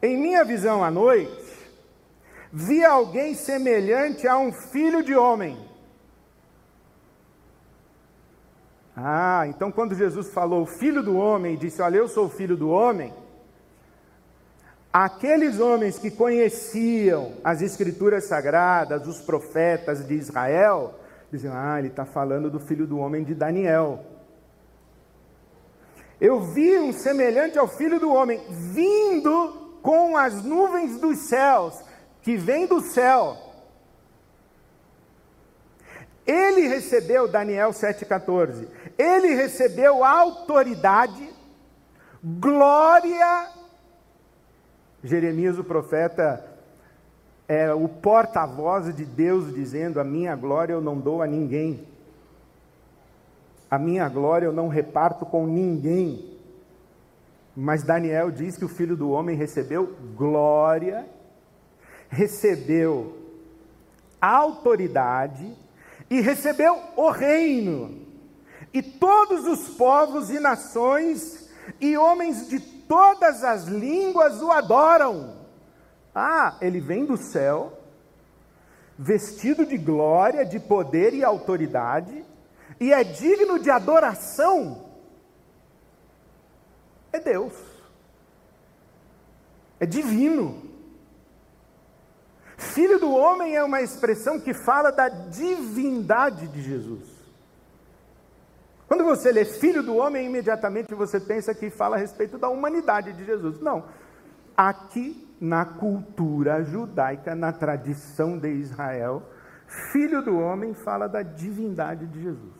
Em 0.00 0.16
minha 0.16 0.44
visão 0.44 0.84
à 0.84 0.88
noite, 0.88 1.68
vi 2.52 2.84
alguém 2.84 3.34
semelhante 3.34 4.28
a 4.28 4.38
um 4.38 4.52
filho 4.52 5.02
de 5.02 5.16
homem. 5.16 5.58
Ah, 8.96 9.44
então 9.48 9.72
quando 9.72 9.96
Jesus 9.96 10.32
falou 10.32 10.64
filho 10.64 11.02
do 11.02 11.16
homem, 11.16 11.56
disse: 11.56 11.82
Olha, 11.82 11.96
eu 11.96 12.06
sou 12.06 12.26
o 12.26 12.30
filho 12.30 12.56
do 12.56 12.70
homem. 12.70 13.12
Aqueles 14.92 15.58
homens 15.58 15.98
que 15.98 16.10
conheciam 16.10 17.32
as 17.42 17.60
escrituras 17.62 18.28
sagradas, 18.28 19.08
os 19.08 19.20
profetas 19.22 20.06
de 20.06 20.14
Israel, 20.14 21.01
Diziam, 21.32 21.54
ah, 21.56 21.78
ele 21.78 21.88
está 21.88 22.04
falando 22.04 22.50
do 22.50 22.60
filho 22.60 22.86
do 22.86 22.98
homem 22.98 23.24
de 23.24 23.34
Daniel. 23.34 24.04
Eu 26.20 26.42
vi 26.42 26.78
um 26.78 26.92
semelhante 26.92 27.58
ao 27.58 27.66
filho 27.66 27.98
do 27.98 28.12
homem, 28.12 28.38
vindo 28.74 29.78
com 29.80 30.14
as 30.14 30.44
nuvens 30.44 31.00
dos 31.00 31.20
céus, 31.30 31.82
que 32.20 32.36
vem 32.36 32.66
do 32.66 32.82
céu. 32.82 33.38
Ele 36.26 36.68
recebeu, 36.68 37.26
Daniel 37.26 37.70
7,14, 37.70 38.68
ele 38.98 39.34
recebeu 39.34 40.04
autoridade, 40.04 41.32
glória. 42.22 43.48
Jeremias, 45.02 45.58
o 45.58 45.64
profeta, 45.64 46.51
é 47.52 47.74
o 47.74 47.86
porta-voz 47.86 48.94
de 48.96 49.04
Deus 49.04 49.54
dizendo: 49.54 50.00
A 50.00 50.04
minha 50.04 50.34
glória 50.34 50.72
eu 50.72 50.80
não 50.80 50.98
dou 50.98 51.20
a 51.20 51.26
ninguém, 51.26 51.86
a 53.70 53.78
minha 53.78 54.08
glória 54.08 54.46
eu 54.46 54.52
não 54.52 54.68
reparto 54.68 55.26
com 55.26 55.46
ninguém. 55.46 56.32
Mas 57.54 57.82
Daniel 57.82 58.30
diz 58.30 58.56
que 58.56 58.64
o 58.64 58.68
filho 58.68 58.96
do 58.96 59.10
homem 59.10 59.36
recebeu 59.36 59.94
glória, 60.16 61.06
recebeu 62.08 63.18
autoridade 64.18 65.54
e 66.08 66.22
recebeu 66.22 66.78
o 66.96 67.10
reino. 67.10 68.00
E 68.72 68.80
todos 68.80 69.46
os 69.46 69.68
povos 69.74 70.30
e 70.30 70.40
nações 70.40 71.50
e 71.78 71.98
homens 71.98 72.48
de 72.48 72.58
todas 72.60 73.44
as 73.44 73.64
línguas 73.64 74.40
o 74.40 74.50
adoram. 74.50 75.41
Ah, 76.14 76.58
ele 76.60 76.80
vem 76.80 77.04
do 77.04 77.16
céu, 77.16 77.78
vestido 78.98 79.64
de 79.64 79.78
glória, 79.78 80.44
de 80.44 80.60
poder 80.60 81.14
e 81.14 81.24
autoridade, 81.24 82.24
e 82.78 82.92
é 82.92 83.02
digno 83.02 83.58
de 83.58 83.70
adoração. 83.70 84.86
É 87.12 87.20
Deus. 87.20 87.54
É 89.80 89.86
divino. 89.86 90.70
Filho 92.56 92.98
do 92.98 93.10
homem 93.12 93.56
é 93.56 93.64
uma 93.64 93.82
expressão 93.82 94.38
que 94.38 94.54
fala 94.54 94.90
da 94.90 95.08
divindade 95.08 96.46
de 96.48 96.62
Jesus. 96.62 97.10
Quando 98.86 99.04
você 99.04 99.32
lê 99.32 99.44
filho 99.44 99.82
do 99.82 99.96
homem, 99.96 100.26
imediatamente 100.26 100.94
você 100.94 101.18
pensa 101.18 101.54
que 101.54 101.70
fala 101.70 101.96
a 101.96 101.98
respeito 101.98 102.38
da 102.38 102.48
humanidade 102.48 103.12
de 103.14 103.24
Jesus. 103.24 103.58
Não. 103.58 103.84
Aqui 104.56 105.31
na 105.42 105.64
cultura 105.64 106.62
judaica, 106.62 107.34
na 107.34 107.52
tradição 107.52 108.38
de 108.38 108.48
Israel, 108.48 109.28
filho 109.90 110.22
do 110.22 110.38
homem 110.38 110.72
fala 110.72 111.08
da 111.08 111.20
divindade 111.20 112.06
de 112.06 112.22
Jesus. 112.22 112.54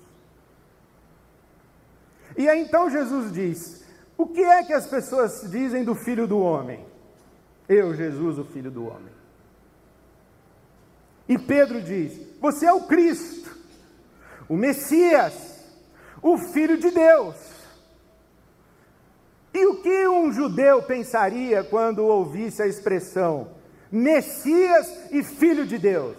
E 2.37 2.49
aí 2.49 2.61
então 2.61 2.91
Jesus 2.91 3.33
diz: 3.33 3.87
o 4.19 4.27
que 4.27 4.43
é 4.43 4.65
que 4.65 4.73
as 4.73 4.89
pessoas 4.89 5.49
dizem 5.49 5.85
do 5.85 5.95
filho 5.95 6.27
do 6.27 6.41
homem? 6.41 6.85
Eu, 7.69 7.95
Jesus, 7.95 8.37
o 8.37 8.45
filho 8.45 8.71
do 8.71 8.85
homem. 8.85 9.13
E 11.29 11.39
Pedro 11.39 11.81
diz: 11.81 12.21
Você 12.41 12.67
é 12.67 12.73
o 12.73 12.89
Cristo, 12.89 13.57
o 14.49 14.57
Messias, 14.57 15.65
o 16.21 16.37
Filho 16.37 16.77
de 16.79 16.91
Deus. 16.91 17.62
E 19.55 19.67
o 19.67 19.83
que 19.83 20.09
um 20.09 20.33
judeu 20.33 20.83
pensaria 20.83 21.63
quando 21.63 22.05
ouvisse 22.05 22.63
a 22.63 22.67
expressão 22.67 23.51
Messias 23.91 25.11
e 25.11 25.23
Filho 25.23 25.67
de 25.67 25.77
Deus? 25.79 26.17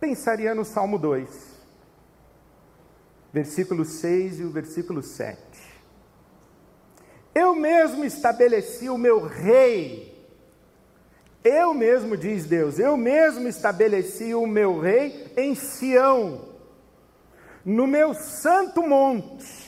Pensaria 0.00 0.54
no 0.54 0.64
Salmo 0.64 0.98
2, 0.98 1.28
versículo 3.32 3.84
6 3.84 4.40
e 4.40 4.44
o 4.44 4.50
versículo 4.50 5.02
7. 5.02 5.38
Eu 7.34 7.54
mesmo 7.54 8.04
estabeleci 8.04 8.88
o 8.88 8.96
meu 8.96 9.26
rei. 9.26 10.14
Eu 11.42 11.74
mesmo, 11.74 12.16
diz 12.16 12.46
Deus, 12.46 12.78
eu 12.78 12.96
mesmo 12.96 13.46
estabeleci 13.48 14.34
o 14.34 14.46
meu 14.46 14.80
rei 14.80 15.30
em 15.36 15.54
Sião, 15.54 16.48
no 17.62 17.86
meu 17.86 18.14
santo 18.14 18.82
monte 18.82 19.63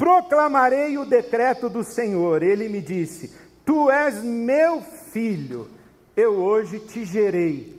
proclamarei 0.00 0.96
o 0.96 1.04
decreto 1.04 1.68
do 1.68 1.84
Senhor. 1.84 2.42
Ele 2.42 2.70
me 2.70 2.80
disse: 2.80 3.36
Tu 3.66 3.90
és 3.90 4.22
meu 4.24 4.80
filho, 4.80 5.68
eu 6.16 6.36
hoje 6.36 6.80
te 6.80 7.04
gerei. 7.04 7.78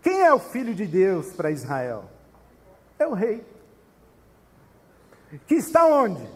Quem 0.00 0.22
é 0.22 0.32
o 0.32 0.38
filho 0.38 0.74
de 0.74 0.86
Deus 0.86 1.34
para 1.34 1.50
Israel? 1.50 2.06
É 2.98 3.06
o 3.06 3.12
rei. 3.12 3.44
Que 5.46 5.56
está 5.56 5.86
onde? 5.86 6.26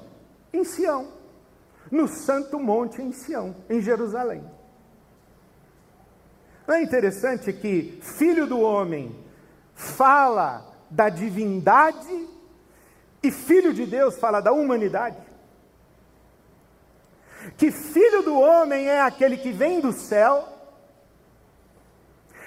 Em 0.53 0.65
Sião. 0.65 1.09
No 1.91 2.07
santo 2.07 2.61
monte 2.61 3.01
em 3.01 3.13
Sião, 3.13 3.57
em 3.71 3.81
Jerusalém. 3.81 4.45
Não 6.67 6.75
é 6.75 6.83
interessante 6.83 7.51
que 7.51 7.99
filho 8.03 8.47
do 8.47 8.61
homem 8.61 9.17
fala 9.75 10.67
da 10.91 11.09
divindade 11.09 12.38
e 13.23 13.31
filho 13.31 13.73
de 13.73 13.87
Deus 13.87 14.17
fala 14.19 14.41
da 14.41 14.53
humanidade. 14.53 15.17
Que 17.57 17.71
filho 17.71 18.23
do 18.23 18.39
homem 18.39 18.89
é 18.89 19.01
aquele 19.01 19.37
que 19.37 19.53
vem 19.53 19.81
do 19.81 19.93
céu, 19.93 20.47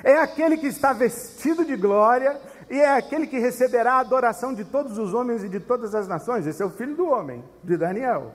é 0.04 0.18
aquele 0.18 0.58
que 0.58 0.68
está 0.68 0.94
vestido 0.94 1.64
de 1.64 1.76
glória, 1.76 2.40
e 2.70 2.80
é 2.80 2.90
aquele 2.90 3.28
que 3.28 3.38
receberá 3.38 3.96
a 3.96 4.00
adoração 4.00 4.54
de 4.54 4.64
todos 4.64 4.98
os 4.98 5.14
homens 5.14 5.44
e 5.44 5.50
de 5.50 5.60
todas 5.60 5.94
as 5.94 6.08
nações. 6.08 6.48
Esse 6.48 6.64
é 6.64 6.66
o 6.66 6.70
filho 6.70 6.96
do 6.96 7.06
homem, 7.06 7.44
de 7.62 7.76
Daniel. 7.76 8.34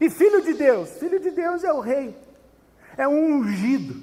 E 0.00 0.10
filho 0.10 0.42
de 0.42 0.54
Deus? 0.54 0.90
Filho 0.98 1.20
de 1.20 1.30
Deus 1.30 1.62
é 1.62 1.72
o 1.72 1.80
rei, 1.80 2.16
é 2.96 3.06
o 3.06 3.12
ungido, 3.12 4.02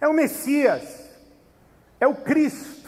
é 0.00 0.06
o 0.06 0.12
Messias, 0.12 0.82
é 1.98 2.06
o 2.06 2.14
Cristo. 2.14 2.79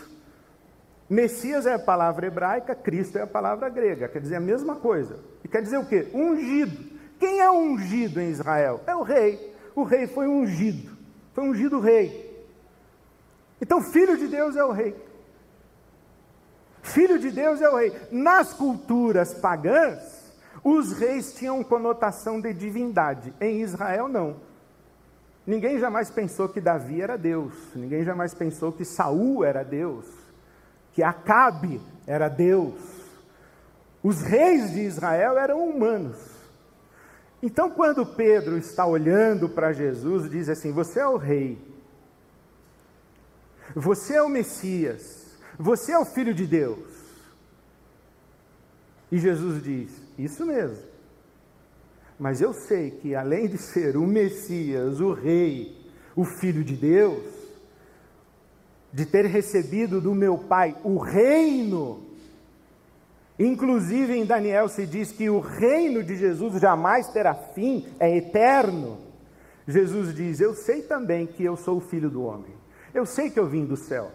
Messias 1.13 1.67
é 1.67 1.75
a 1.75 1.79
palavra 1.79 2.27
hebraica, 2.27 2.75
Cristo 2.75 3.19
é 3.19 3.21
a 3.21 3.27
palavra 3.27 3.69
grega, 3.69 4.09
quer 4.09 4.19
dizer 4.19 4.37
a 4.37 4.41
mesma 4.41 4.77
coisa. 4.77 5.19
E 5.45 5.49
quer 5.49 5.61
dizer 5.61 5.77
o 5.77 5.85
quê? 5.85 6.09
Ungido. 6.15 6.91
Quem 7.19 7.41
é 7.41 7.51
ungido 7.51 8.19
em 8.19 8.31
Israel? 8.31 8.81
É 8.87 8.97
o 8.97 9.03
rei. 9.03 9.55
O 9.75 9.83
rei 9.83 10.07
foi 10.07 10.27
ungido. 10.27 10.97
Foi 11.35 11.45
ungido 11.45 11.81
rei. 11.81 12.47
Então, 13.61 13.83
filho 13.83 14.17
de 14.17 14.27
Deus 14.27 14.57
é 14.57 14.65
o 14.65 14.73
rei. 14.73 14.97
Filho 16.81 17.19
de 17.19 17.31
Deus 17.31 17.61
é 17.61 17.69
o 17.69 17.77
rei. 17.77 17.93
Nas 18.11 18.55
culturas 18.55 19.35
pagãs, 19.35 20.33
os 20.65 20.95
reis 20.95 21.35
tinham 21.35 21.63
conotação 21.63 22.41
de 22.41 22.55
divindade. 22.55 23.35
Em 23.39 23.61
Israel, 23.61 24.09
não. 24.09 24.37
Ninguém 25.47 25.79
jamais 25.79 26.11
pensou 26.11 26.49
que 26.49 26.59
Davi 26.59 27.03
era 27.03 27.19
Deus. 27.19 27.53
Ninguém 27.75 28.03
jamais 28.03 28.33
pensou 28.33 28.73
que 28.73 28.83
Saul 28.83 29.45
era 29.45 29.63
Deus 29.63 30.22
que 30.93 31.03
Acabe 31.03 31.81
era 32.07 32.29
Deus. 32.29 32.75
Os 34.03 34.21
reis 34.23 34.73
de 34.73 34.81
Israel 34.81 35.39
eram 35.39 35.69
humanos. 35.69 36.17
Então, 37.43 37.71
quando 37.71 38.07
Pedro 38.07 38.57
está 38.57 38.87
olhando 38.87 39.49
para 39.49 39.73
Jesus, 39.73 40.31
diz 40.31 40.49
assim: 40.49 40.73
Você 40.73 41.01
é 41.01 41.07
o 41.07 41.17
rei, 41.17 41.59
você 43.75 44.15
é 44.15 44.23
o 44.23 44.29
Messias, 44.29 45.37
você 45.59 45.93
é 45.93 45.99
o 45.99 46.05
filho 46.05 46.33
de 46.35 46.47
Deus. 46.47 46.93
E 49.11 49.19
Jesus 49.19 49.63
diz: 49.63 49.91
Isso 50.19 50.47
mesmo. 50.47 50.93
Mas 52.19 52.41
eu 52.41 52.53
sei 52.53 52.93
que 52.93 53.17
além 53.17 53.49
de 53.49 53.59
ser 53.59 53.97
o 53.97 54.07
Messias, 54.07 55.01
o 55.01 55.13
rei, 55.13 55.77
o 56.15 56.25
filho 56.25 56.63
de 56.63 56.77
Deus, 56.77 57.32
de 58.93 59.07
ter 59.07 59.25
recebido 59.27 60.01
do 60.01 60.15
meu 60.15 60.37
Pai 60.37 60.77
o 60.85 60.99
reino. 60.99 62.03
Inclusive 63.39 64.15
em 64.15 64.27
Daniel 64.27 64.69
se 64.69 64.87
diz 64.87 65.11
que 65.11 65.31
o 65.31 65.41
reino 65.41 66.03
de 66.03 66.17
Jesus 66.17 66.61
jamais 66.61 67.09
terá 67.09 67.35
fim, 67.35 67.87
é 67.99 68.17
eterno. 68.17 68.99
Jesus 69.67 70.15
diz: 70.15 70.41
Eu 70.41 70.55
sei 70.55 70.83
também 70.83 71.27
que 71.27 71.43
eu 71.43 71.57
sou 71.57 71.79
o 71.79 71.81
filho 71.81 72.11
do 72.11 72.23
homem. 72.23 72.55
Eu 72.93 73.07
sei 73.07 73.31
que 73.31 73.41
eu 73.41 73.49
vim 73.49 73.65
do 73.65 73.77
céu. 73.77 74.11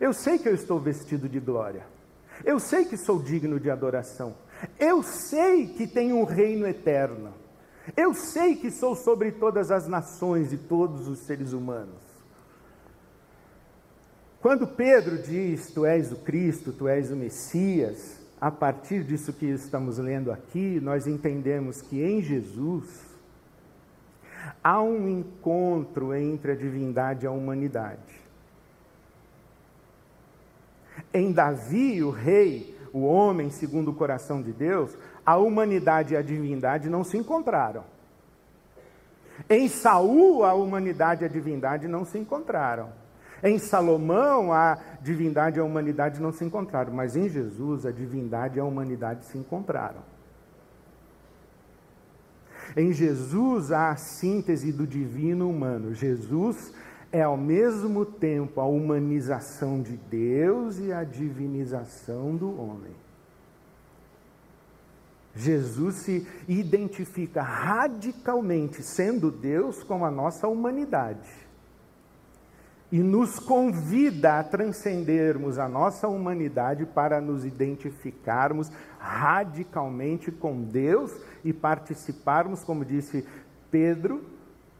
Eu 0.00 0.12
sei 0.12 0.38
que 0.38 0.48
eu 0.48 0.54
estou 0.54 0.78
vestido 0.78 1.28
de 1.28 1.40
glória. 1.40 1.84
Eu 2.44 2.58
sei 2.58 2.84
que 2.84 2.96
sou 2.96 3.20
digno 3.22 3.58
de 3.58 3.70
adoração. 3.70 4.34
Eu 4.78 5.02
sei 5.02 5.66
que 5.66 5.86
tenho 5.86 6.16
um 6.16 6.24
reino 6.24 6.66
eterno. 6.66 7.34
Eu 7.96 8.14
sei 8.14 8.56
que 8.56 8.70
sou 8.70 8.94
sobre 8.94 9.32
todas 9.32 9.70
as 9.70 9.88
nações 9.88 10.52
e 10.52 10.56
todos 10.56 11.08
os 11.08 11.20
seres 11.20 11.52
humanos. 11.52 12.11
Quando 14.42 14.66
Pedro 14.66 15.22
diz: 15.22 15.70
Tu 15.70 15.86
és 15.86 16.10
o 16.10 16.16
Cristo, 16.16 16.72
tu 16.72 16.88
és 16.88 17.12
o 17.12 17.16
Messias, 17.16 18.20
a 18.40 18.50
partir 18.50 19.04
disso 19.04 19.32
que 19.32 19.46
estamos 19.46 19.98
lendo 19.98 20.32
aqui, 20.32 20.80
nós 20.80 21.06
entendemos 21.06 21.80
que 21.80 22.02
em 22.02 22.20
Jesus 22.20 22.84
há 24.62 24.82
um 24.82 25.08
encontro 25.08 26.12
entre 26.12 26.50
a 26.50 26.56
divindade 26.56 27.24
e 27.24 27.28
a 27.28 27.30
humanidade. 27.30 28.20
Em 31.14 31.30
Davi, 31.30 32.02
o 32.02 32.10
rei, 32.10 32.76
o 32.92 33.04
homem 33.04 33.48
segundo 33.48 33.92
o 33.92 33.94
coração 33.94 34.42
de 34.42 34.52
Deus, 34.52 34.98
a 35.24 35.36
humanidade 35.36 36.14
e 36.14 36.16
a 36.16 36.22
divindade 36.22 36.90
não 36.90 37.04
se 37.04 37.16
encontraram. 37.16 37.84
Em 39.48 39.68
Saul, 39.68 40.44
a 40.44 40.52
humanidade 40.52 41.22
e 41.22 41.26
a 41.26 41.28
divindade 41.28 41.86
não 41.86 42.04
se 42.04 42.18
encontraram. 42.18 42.90
Em 43.42 43.58
Salomão, 43.58 44.52
a 44.52 44.78
divindade 45.00 45.58
e 45.58 45.60
a 45.60 45.64
humanidade 45.64 46.22
não 46.22 46.32
se 46.32 46.44
encontraram, 46.44 46.92
mas 46.92 47.16
em 47.16 47.28
Jesus, 47.28 47.84
a 47.84 47.90
divindade 47.90 48.56
e 48.56 48.60
a 48.60 48.64
humanidade 48.64 49.24
se 49.24 49.36
encontraram. 49.36 50.00
Em 52.76 52.92
Jesus, 52.92 53.72
há 53.72 53.90
a 53.90 53.96
síntese 53.96 54.72
do 54.72 54.86
divino 54.86 55.50
humano. 55.50 55.92
Jesus 55.92 56.72
é 57.10 57.22
ao 57.22 57.36
mesmo 57.36 58.06
tempo 58.06 58.60
a 58.60 58.64
humanização 58.64 59.82
de 59.82 59.96
Deus 59.96 60.78
e 60.78 60.92
a 60.92 61.02
divinização 61.02 62.36
do 62.36 62.58
homem. 62.60 62.94
Jesus 65.34 65.96
se 65.96 66.26
identifica 66.46 67.42
radicalmente, 67.42 68.82
sendo 68.82 69.32
Deus, 69.32 69.82
com 69.82 70.04
a 70.04 70.10
nossa 70.10 70.46
humanidade 70.46 71.42
e 72.92 73.02
nos 73.02 73.38
convida 73.38 74.38
a 74.38 74.44
transcendermos 74.44 75.58
a 75.58 75.66
nossa 75.66 76.06
humanidade 76.06 76.84
para 76.84 77.22
nos 77.22 77.42
identificarmos 77.42 78.70
radicalmente 78.98 80.30
com 80.30 80.62
Deus 80.62 81.10
e 81.42 81.54
participarmos, 81.54 82.62
como 82.62 82.84
disse 82.84 83.26
Pedro, 83.70 84.22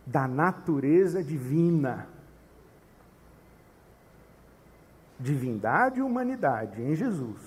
da 0.05 0.29
natureza 0.29 1.25
divina. 1.25 2.07
Divindade 5.19 6.01
e 6.01 6.03
humanidade 6.03 6.83
em 6.83 6.95
Jesus. 6.95 7.41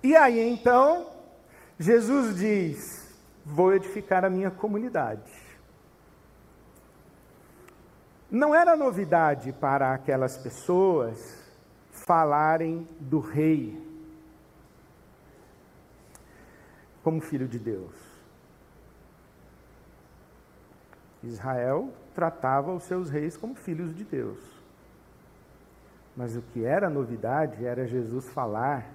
E 0.00 0.14
aí 0.14 0.38
então, 0.48 1.10
Jesus 1.76 2.36
diz: 2.36 3.16
Vou 3.44 3.74
edificar 3.74 4.24
a 4.24 4.30
minha 4.30 4.50
comunidade. 4.50 5.41
Não 8.32 8.54
era 8.54 8.74
novidade 8.74 9.52
para 9.52 9.92
aquelas 9.92 10.38
pessoas 10.38 11.38
falarem 11.90 12.88
do 12.98 13.20
rei 13.20 13.78
como 17.02 17.20
filho 17.20 17.46
de 17.46 17.58
Deus. 17.58 17.92
Israel 21.22 21.92
tratava 22.14 22.72
os 22.72 22.84
seus 22.84 23.10
reis 23.10 23.36
como 23.36 23.54
filhos 23.54 23.94
de 23.94 24.02
Deus. 24.02 24.38
Mas 26.16 26.34
o 26.34 26.40
que 26.40 26.64
era 26.64 26.88
novidade 26.88 27.66
era 27.66 27.86
Jesus 27.86 28.30
falar 28.30 28.86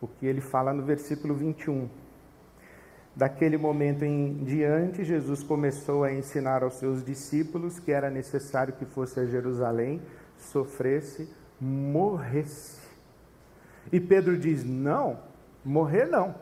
o 0.00 0.06
que 0.06 0.26
ele 0.26 0.40
fala 0.40 0.72
no 0.72 0.84
versículo 0.84 1.34
21 1.34 1.90
Daquele 3.16 3.56
momento 3.56 4.04
em 4.04 4.42
diante, 4.44 5.04
Jesus 5.04 5.42
começou 5.42 6.02
a 6.02 6.12
ensinar 6.12 6.64
aos 6.64 6.74
seus 6.74 7.04
discípulos 7.04 7.78
que 7.78 7.92
era 7.92 8.10
necessário 8.10 8.74
que 8.74 8.84
fosse 8.84 9.20
a 9.20 9.24
Jerusalém, 9.24 10.02
sofresse, 10.36 11.32
morresse. 11.60 12.82
E 13.92 14.00
Pedro 14.00 14.36
diz: 14.36 14.64
Não, 14.64 15.20
morrer 15.64 16.06
não. 16.06 16.34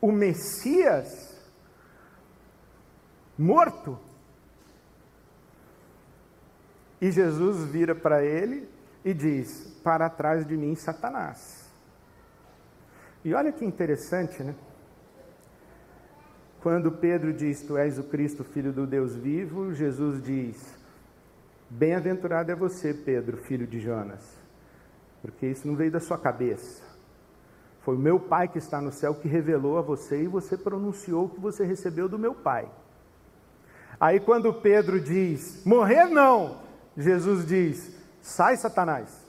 O 0.00 0.10
Messias 0.10 1.34
morto. 3.38 3.98
E 7.00 7.10
Jesus 7.10 7.64
vira 7.70 7.94
para 7.94 8.24
ele 8.24 8.68
e 9.04 9.12
diz: 9.12 9.66
Para 9.82 10.08
trás 10.08 10.46
de 10.46 10.56
mim, 10.56 10.74
Satanás. 10.74 11.70
E 13.24 13.34
olha 13.34 13.52
que 13.52 13.64
interessante, 13.64 14.42
né? 14.42 14.54
Quando 16.64 16.90
Pedro 16.90 17.30
diz: 17.30 17.60
Tu 17.60 17.76
és 17.76 17.98
o 17.98 18.04
Cristo, 18.04 18.42
filho 18.42 18.72
do 18.72 18.86
Deus 18.86 19.14
vivo, 19.14 19.74
Jesus 19.74 20.22
diz: 20.22 20.74
Bem-aventurado 21.68 22.50
é 22.50 22.54
você, 22.54 22.94
Pedro, 22.94 23.36
filho 23.36 23.66
de 23.66 23.78
Jonas, 23.78 24.22
porque 25.20 25.44
isso 25.44 25.68
não 25.68 25.76
veio 25.76 25.90
da 25.90 26.00
sua 26.00 26.16
cabeça. 26.16 26.82
Foi 27.82 27.94
o 27.94 27.98
meu 27.98 28.18
Pai 28.18 28.48
que 28.48 28.56
está 28.56 28.80
no 28.80 28.90
céu 28.90 29.14
que 29.14 29.28
revelou 29.28 29.76
a 29.76 29.82
você 29.82 30.22
e 30.22 30.26
você 30.26 30.56
pronunciou 30.56 31.26
o 31.26 31.28
que 31.28 31.38
você 31.38 31.66
recebeu 31.66 32.08
do 32.08 32.18
meu 32.18 32.34
Pai. 32.34 32.66
Aí, 34.00 34.18
quando 34.18 34.50
Pedro 34.54 34.98
diz: 34.98 35.62
Morrer 35.66 36.06
não, 36.06 36.62
Jesus 36.96 37.46
diz: 37.46 37.94
Sai, 38.22 38.56
Satanás. 38.56 39.22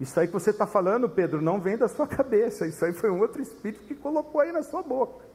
Isso 0.00 0.18
aí 0.18 0.26
que 0.26 0.32
você 0.32 0.52
está 0.52 0.66
falando, 0.66 1.06
Pedro, 1.06 1.42
não 1.42 1.60
vem 1.60 1.76
da 1.76 1.86
sua 1.86 2.06
cabeça. 2.08 2.66
Isso 2.66 2.82
aí 2.82 2.94
foi 2.94 3.10
um 3.10 3.20
outro 3.20 3.42
espírito 3.42 3.84
que 3.84 3.94
colocou 3.94 4.40
aí 4.40 4.52
na 4.52 4.62
sua 4.62 4.82
boca. 4.82 5.28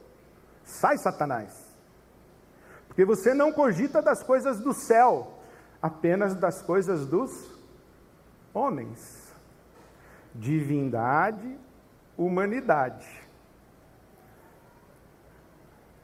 Sai, 0.66 0.98
Satanás. 0.98 1.64
Porque 2.88 3.04
você 3.04 3.32
não 3.32 3.52
cogita 3.52 4.02
das 4.02 4.22
coisas 4.22 4.60
do 4.60 4.74
céu, 4.74 5.38
apenas 5.80 6.34
das 6.34 6.60
coisas 6.60 7.06
dos 7.06 7.54
homens. 8.52 9.32
Divindade, 10.34 11.58
humanidade. 12.18 13.06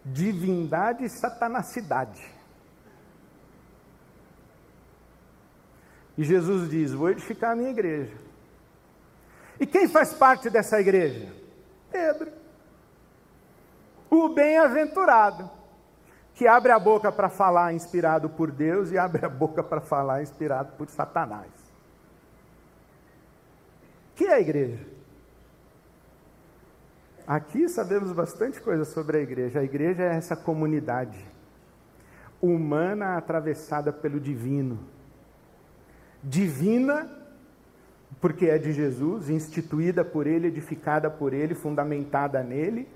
Divindade 0.05 1.05
e 1.05 1.09
satanacidade. 1.09 2.23
E 6.17 6.23
Jesus 6.23 6.71
diz: 6.71 6.93
Vou 6.93 7.11
edificar 7.11 7.53
a 7.53 7.57
minha 7.57 7.71
igreja. 7.71 8.17
E 9.59 9.67
quem 9.67 9.89
faz 9.89 10.13
parte 10.15 10.49
dessa 10.49 10.81
igreja? 10.81 11.33
Pedro. 11.91 12.42
O 14.15 14.29
bem-aventurado, 14.29 15.51
que 16.35 16.47
abre 16.47 16.71
a 16.71 16.79
boca 16.79 17.11
para 17.11 17.31
falar 17.31 17.73
inspirado 17.73 18.29
por 18.29 18.51
Deus 18.51 18.93
e 18.93 18.99
abre 18.99 19.25
a 19.25 19.29
boca 19.31 19.63
para 19.63 19.81
falar 19.81 20.21
inspirado 20.21 20.77
por 20.77 20.87
Satanás. 20.91 21.51
Que 24.15 24.27
é 24.27 24.35
a 24.35 24.41
igreja? 24.41 24.87
Aqui 27.27 27.67
sabemos 27.71 28.13
bastante 28.13 28.61
coisa 28.61 28.85
sobre 28.85 29.17
a 29.17 29.21
igreja. 29.23 29.61
A 29.61 29.65
igreja 29.65 30.03
é 30.03 30.15
essa 30.15 30.37
comunidade 30.37 31.27
humana 32.39 33.17
atravessada 33.17 33.95
pelo 33.95 34.21
divino. 34.21 34.79
Divina, 36.23 37.11
porque 38.21 38.45
é 38.45 38.59
de 38.59 38.75
Jesus, 38.75 39.31
instituída 39.31 40.05
por 40.05 40.27
Ele, 40.27 40.49
edificada 40.49 41.11
por 41.11 41.33
Ele, 41.33 41.55
fundamentada 41.55 42.43
nele, 42.43 42.87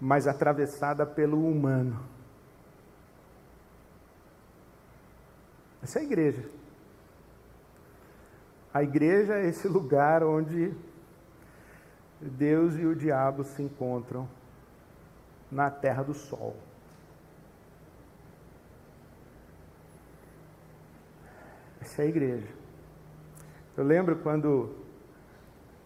mas 0.00 0.26
atravessada 0.26 1.04
pelo 1.04 1.48
humano. 1.48 2.04
Essa 5.82 5.98
é 5.98 6.02
a 6.02 6.04
igreja. 6.04 6.50
A 8.72 8.82
igreja 8.82 9.34
é 9.34 9.46
esse 9.46 9.66
lugar 9.66 10.22
onde 10.22 10.74
Deus 12.20 12.76
e 12.76 12.84
o 12.84 12.94
diabo 12.94 13.44
se 13.44 13.62
encontram 13.62 14.28
na 15.50 15.70
terra 15.70 16.02
do 16.02 16.14
sol. 16.14 16.56
Essa 21.80 22.02
é 22.02 22.04
a 22.06 22.08
igreja. 22.08 22.48
Eu 23.76 23.84
lembro 23.84 24.16
quando 24.16 24.74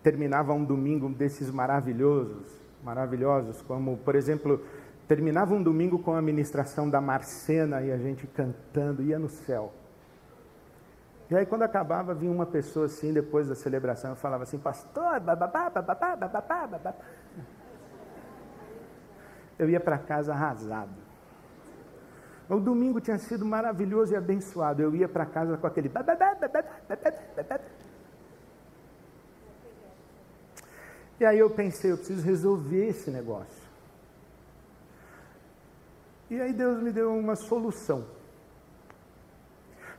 terminava 0.02 0.52
um 0.52 0.64
domingo 0.64 1.08
desses 1.10 1.50
maravilhosos, 1.50 2.61
maravilhosos, 2.82 3.62
como, 3.62 3.96
por 3.98 4.14
exemplo, 4.14 4.64
terminava 5.06 5.54
um 5.54 5.62
domingo 5.62 5.98
com 5.98 6.14
a 6.14 6.22
ministração 6.22 6.88
da 6.88 7.00
Marcena 7.00 7.82
e 7.82 7.92
a 7.92 7.96
gente 7.96 8.26
cantando, 8.26 9.02
ia 9.02 9.18
no 9.18 9.28
céu. 9.28 9.72
E 11.30 11.36
aí, 11.36 11.46
quando 11.46 11.62
acabava, 11.62 12.12
vinha 12.12 12.30
uma 12.30 12.44
pessoa 12.44 12.86
assim, 12.86 13.12
depois 13.12 13.48
da 13.48 13.54
celebração, 13.54 14.12
e 14.12 14.16
falava 14.16 14.42
assim, 14.42 14.58
pastor, 14.58 15.18
bababá, 15.20 15.70
bababá, 15.70 16.16
bababá, 16.16 16.66
bababá. 16.66 16.94
Eu 19.58 19.70
ia 19.70 19.80
para 19.80 19.96
casa 19.96 20.32
arrasado. 20.32 20.90
O 22.48 22.60
domingo 22.60 23.00
tinha 23.00 23.18
sido 23.18 23.46
maravilhoso 23.46 24.12
e 24.12 24.16
abençoado. 24.16 24.82
Eu 24.82 24.94
ia 24.94 25.08
para 25.08 25.24
casa 25.24 25.56
com 25.56 25.66
aquele. 25.66 25.90
E 31.20 31.24
aí 31.24 31.38
eu 31.38 31.50
pensei, 31.50 31.92
eu 31.92 31.96
preciso 31.96 32.24
resolver 32.24 32.86
esse 32.86 33.10
negócio. 33.10 33.62
E 36.30 36.40
aí 36.40 36.52
Deus 36.52 36.82
me 36.82 36.90
deu 36.90 37.14
uma 37.14 37.36
solução. 37.36 38.04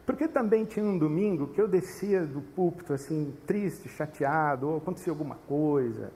Porque 0.05 0.27
também 0.27 0.65
tinha 0.65 0.85
um 0.85 0.97
domingo 0.97 1.47
que 1.47 1.61
eu 1.61 1.67
descia 1.67 2.25
do 2.25 2.41
púlpito 2.41 2.91
assim, 2.91 3.33
triste, 3.47 3.87
chateado, 3.87 4.67
ou 4.67 4.77
acontecia 4.77 5.11
alguma 5.11 5.35
coisa. 5.47 6.11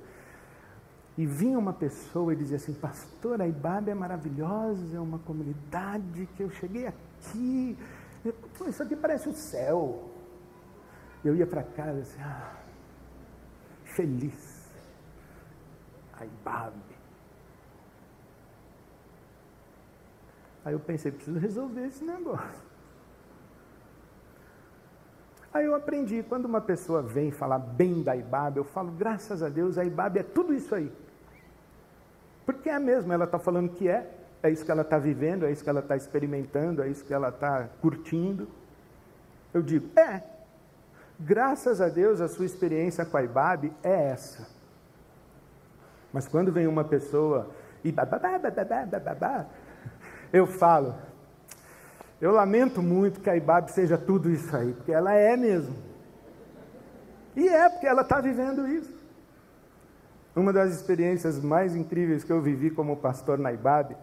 E 1.17 1.25
vinha 1.25 1.57
uma 1.57 1.73
pessoa 1.73 2.33
e 2.33 2.36
dizia 2.36 2.57
assim: 2.57 2.73
Pastor, 2.73 3.41
a 3.41 3.47
Ibabe 3.47 3.91
é 3.91 3.95
maravilhosa, 3.95 4.97
é 4.97 4.99
uma 4.99 5.19
comunidade 5.19 6.27
que 6.36 6.43
eu 6.43 6.49
cheguei 6.49 6.88
aqui. 6.88 7.77
Pô, 8.57 8.67
isso 8.67 8.83
aqui 8.83 8.95
parece 8.95 9.29
o 9.29 9.33
céu. 9.33 10.12
Eu 11.23 11.36
ia 11.36 11.47
para 11.47 11.63
casa 11.63 11.99
assim, 11.99 12.19
ah, 12.21 12.55
feliz. 13.83 14.56
A 16.19 16.25
Ibabe. 16.25 16.97
Aí 20.65 20.73
eu 20.73 20.80
pensei: 20.80 21.12
preciso 21.12 21.39
resolver 21.39 21.86
esse 21.86 22.03
negócio. 22.03 22.67
Aí 25.53 25.65
eu 25.65 25.73
aprendi, 25.73 26.23
quando 26.27 26.45
uma 26.45 26.62
pessoa 26.62 27.01
vem 27.01 27.32
falar 27.32 27.58
bem 27.58 28.03
da 28.03 28.15
Ibabe, 28.15 28.58
eu 28.58 28.63
falo, 28.63 28.91
graças 28.91 29.41
a 29.41 29.49
Deus, 29.49 29.77
a 29.77 29.86
Ibabe 29.86 30.19
é 30.19 30.23
tudo 30.23 30.53
isso 30.53 30.75
aí. 30.75 30.91
Porque 32.45 32.69
é 32.69 32.77
mesmo, 32.77 33.12
ela 33.12 33.25
está 33.25 33.39
falando 33.39 33.69
que 33.69 33.88
é, 33.88 34.13
é 34.43 34.51
isso 34.51 34.63
que 34.63 34.71
ela 34.71 34.84
está 34.84 34.99
vivendo, 34.99 35.45
é 35.45 35.51
isso 35.51 35.63
que 35.63 35.69
ela 35.69 35.80
está 35.80 35.95
experimentando, 35.95 36.84
é 36.84 36.89
isso 36.89 37.03
que 37.03 37.13
ela 37.13 37.30
está 37.30 37.69
curtindo. 37.82 38.47
Eu 39.53 39.62
digo, 39.62 39.89
é. 39.97 40.21
Graças 41.19 41.82
a 41.82 41.89
Deus, 41.89 42.21
a 42.21 42.27
sua 42.27 42.45
experiência 42.45 43.06
com 43.06 43.17
a 43.17 43.23
Ibabe 43.23 43.73
é 43.82 44.10
essa. 44.10 44.56
Mas 46.11 46.27
quando 46.27 46.51
vem 46.51 46.67
uma 46.67 46.83
pessoa 46.83 47.49
e 47.83 47.93
eu 50.33 50.47
falo, 50.47 50.95
eu 52.19 52.31
lamento 52.31 52.81
muito 52.81 53.19
que 53.19 53.29
a 53.29 53.37
Ibabe 53.37 53.71
seja 53.71 53.97
tudo 53.97 54.29
isso 54.29 54.55
aí, 54.55 54.73
porque 54.73 54.91
ela 54.91 55.13
é 55.13 55.37
mesmo. 55.37 55.75
E 57.35 57.47
é, 57.47 57.69
porque 57.69 57.85
ela 57.85 58.01
está 58.01 58.19
vivendo 58.19 58.67
isso. 58.67 58.97
Uma 60.35 60.51
das 60.51 60.73
experiências 60.73 61.41
mais 61.41 61.75
incríveis 61.75 62.23
que 62.23 62.31
eu 62.31 62.41
vivi 62.41 62.69
como 62.69 62.97
pastor 62.97 63.37
na 63.37 63.51
Ibabe 63.51 63.95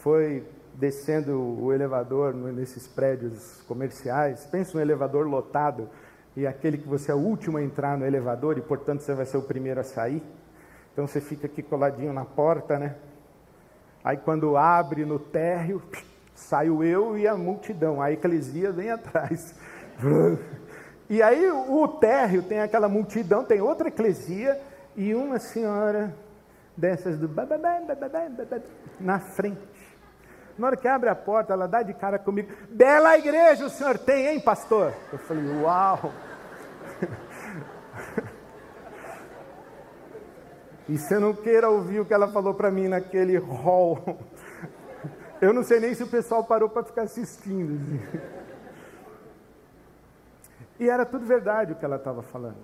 foi 0.00 0.46
descendo 0.74 1.40
o 1.40 1.72
elevador 1.72 2.34
nesses 2.34 2.86
prédios 2.86 3.60
comerciais. 3.66 4.46
Pensa 4.46 4.78
um 4.78 4.80
elevador 4.80 5.26
lotado 5.26 5.88
e 6.36 6.46
aquele 6.46 6.78
que 6.78 6.86
você 6.86 7.10
é 7.10 7.14
o 7.14 7.18
último 7.18 7.58
a 7.58 7.62
entrar 7.62 7.98
no 7.98 8.06
elevador 8.06 8.58
e, 8.58 8.60
portanto, 8.60 9.00
você 9.00 9.14
vai 9.14 9.26
ser 9.26 9.36
o 9.36 9.42
primeiro 9.42 9.80
a 9.80 9.84
sair. 9.84 10.22
Então 10.98 11.06
você 11.06 11.20
fica 11.20 11.46
aqui 11.46 11.62
coladinho 11.62 12.12
na 12.12 12.24
porta, 12.24 12.76
né? 12.76 12.96
Aí 14.02 14.16
quando 14.16 14.56
abre 14.56 15.04
no 15.04 15.16
térreo, 15.16 15.80
Saio 16.34 16.82
eu 16.82 17.16
e 17.16 17.24
a 17.24 17.36
multidão, 17.36 18.02
a 18.02 18.10
eclesia 18.10 18.72
vem 18.72 18.90
atrás. 18.90 19.54
E 21.10 21.22
aí 21.22 21.50
o 21.50 21.88
térreo 21.88 22.42
tem 22.42 22.60
aquela 22.60 22.86
multidão, 22.86 23.42
tem 23.42 23.62
outra 23.62 23.88
eclesia 23.88 24.60
e 24.94 25.14
uma 25.14 25.38
senhora 25.38 26.14
dessas 26.76 27.16
do 27.16 27.30
na 29.00 29.18
frente. 29.18 29.66
Na 30.58 30.66
hora 30.66 30.76
que 30.76 30.86
abre 30.86 31.08
a 31.08 31.14
porta, 31.14 31.54
ela 31.54 31.66
dá 31.66 31.82
de 31.82 31.94
cara 31.94 32.18
comigo. 32.18 32.52
Bela 32.68 33.16
igreja 33.16 33.64
o 33.64 33.70
senhor 33.70 33.96
tem, 33.96 34.26
hein, 34.26 34.40
pastor? 34.40 34.92
Eu 35.10 35.18
falei, 35.18 35.44
uau! 35.62 36.12
E 40.88 40.96
você 40.96 41.18
não 41.18 41.34
queira 41.34 41.68
ouvir 41.68 42.00
o 42.00 42.04
que 42.04 42.14
ela 42.14 42.28
falou 42.28 42.54
para 42.54 42.70
mim 42.70 42.88
naquele 42.88 43.36
hall 43.36 44.18
eu 45.40 45.52
não 45.52 45.62
sei 45.62 45.80
nem 45.80 45.94
se 45.94 46.02
o 46.02 46.08
pessoal 46.08 46.44
parou 46.44 46.68
para 46.68 46.82
ficar 46.82 47.02
assistindo. 47.02 47.78
E 50.80 50.88
era 50.88 51.04
tudo 51.04 51.26
verdade 51.26 51.72
o 51.72 51.76
que 51.76 51.84
ela 51.84 51.96
estava 51.96 52.22
falando. 52.22 52.58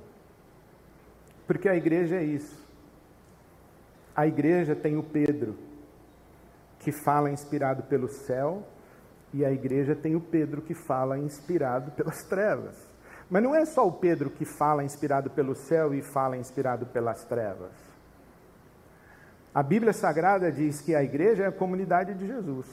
Porque 1.47 1.69
a 1.69 1.77
igreja 1.77 2.17
é 2.17 2.23
isso. 2.23 2.65
A 4.15 4.27
igreja 4.27 4.75
tem 4.75 4.97
o 4.97 5.03
Pedro, 5.03 5.57
que 6.79 6.93
fala 6.93 7.31
inspirado 7.31 7.83
pelo 7.85 8.09
céu, 8.09 8.63
e 9.33 9.45
a 9.45 9.51
igreja 9.51 9.97
tem 9.97 10.15
o 10.15 10.21
Pedro 10.21 10.63
que 10.63 10.75
fala 10.75 11.19
inspirado 11.19 11.91
pelas 11.93 12.23
trevas. 12.23 12.77
Mas 13.29 13.43
não 13.43 13.55
é 13.55 13.65
só 13.65 13.87
o 13.87 13.93
Pedro 13.93 14.31
que 14.31 14.45
fala 14.45 14.85
inspirado 14.85 15.31
pelo 15.31 15.55
céu 15.55 15.93
e 15.93 16.03
fala 16.03 16.37
inspirado 16.37 16.87
pelas 16.87 17.25
trevas. 17.25 17.73
A 19.55 19.63
Bíblia 19.63 19.93
Sagrada 19.93 20.51
diz 20.51 20.81
que 20.81 20.97
a 20.97 21.05
igreja 21.05 21.45
é 21.45 21.47
a 21.47 21.53
comunidade 21.53 22.13
de 22.15 22.27
Jesus. 22.27 22.67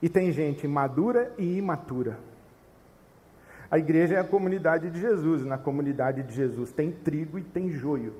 E 0.00 0.08
tem 0.08 0.32
gente 0.32 0.66
madura 0.66 1.34
e 1.36 1.58
imatura. 1.58 2.18
A 3.70 3.78
igreja 3.78 4.14
é 4.14 4.20
a 4.20 4.24
comunidade 4.24 4.90
de 4.90 4.98
Jesus. 4.98 5.44
Na 5.44 5.58
comunidade 5.58 6.22
de 6.22 6.32
Jesus 6.32 6.72
tem 6.72 6.90
trigo 6.90 7.38
e 7.38 7.42
tem 7.42 7.70
joio. 7.70 8.14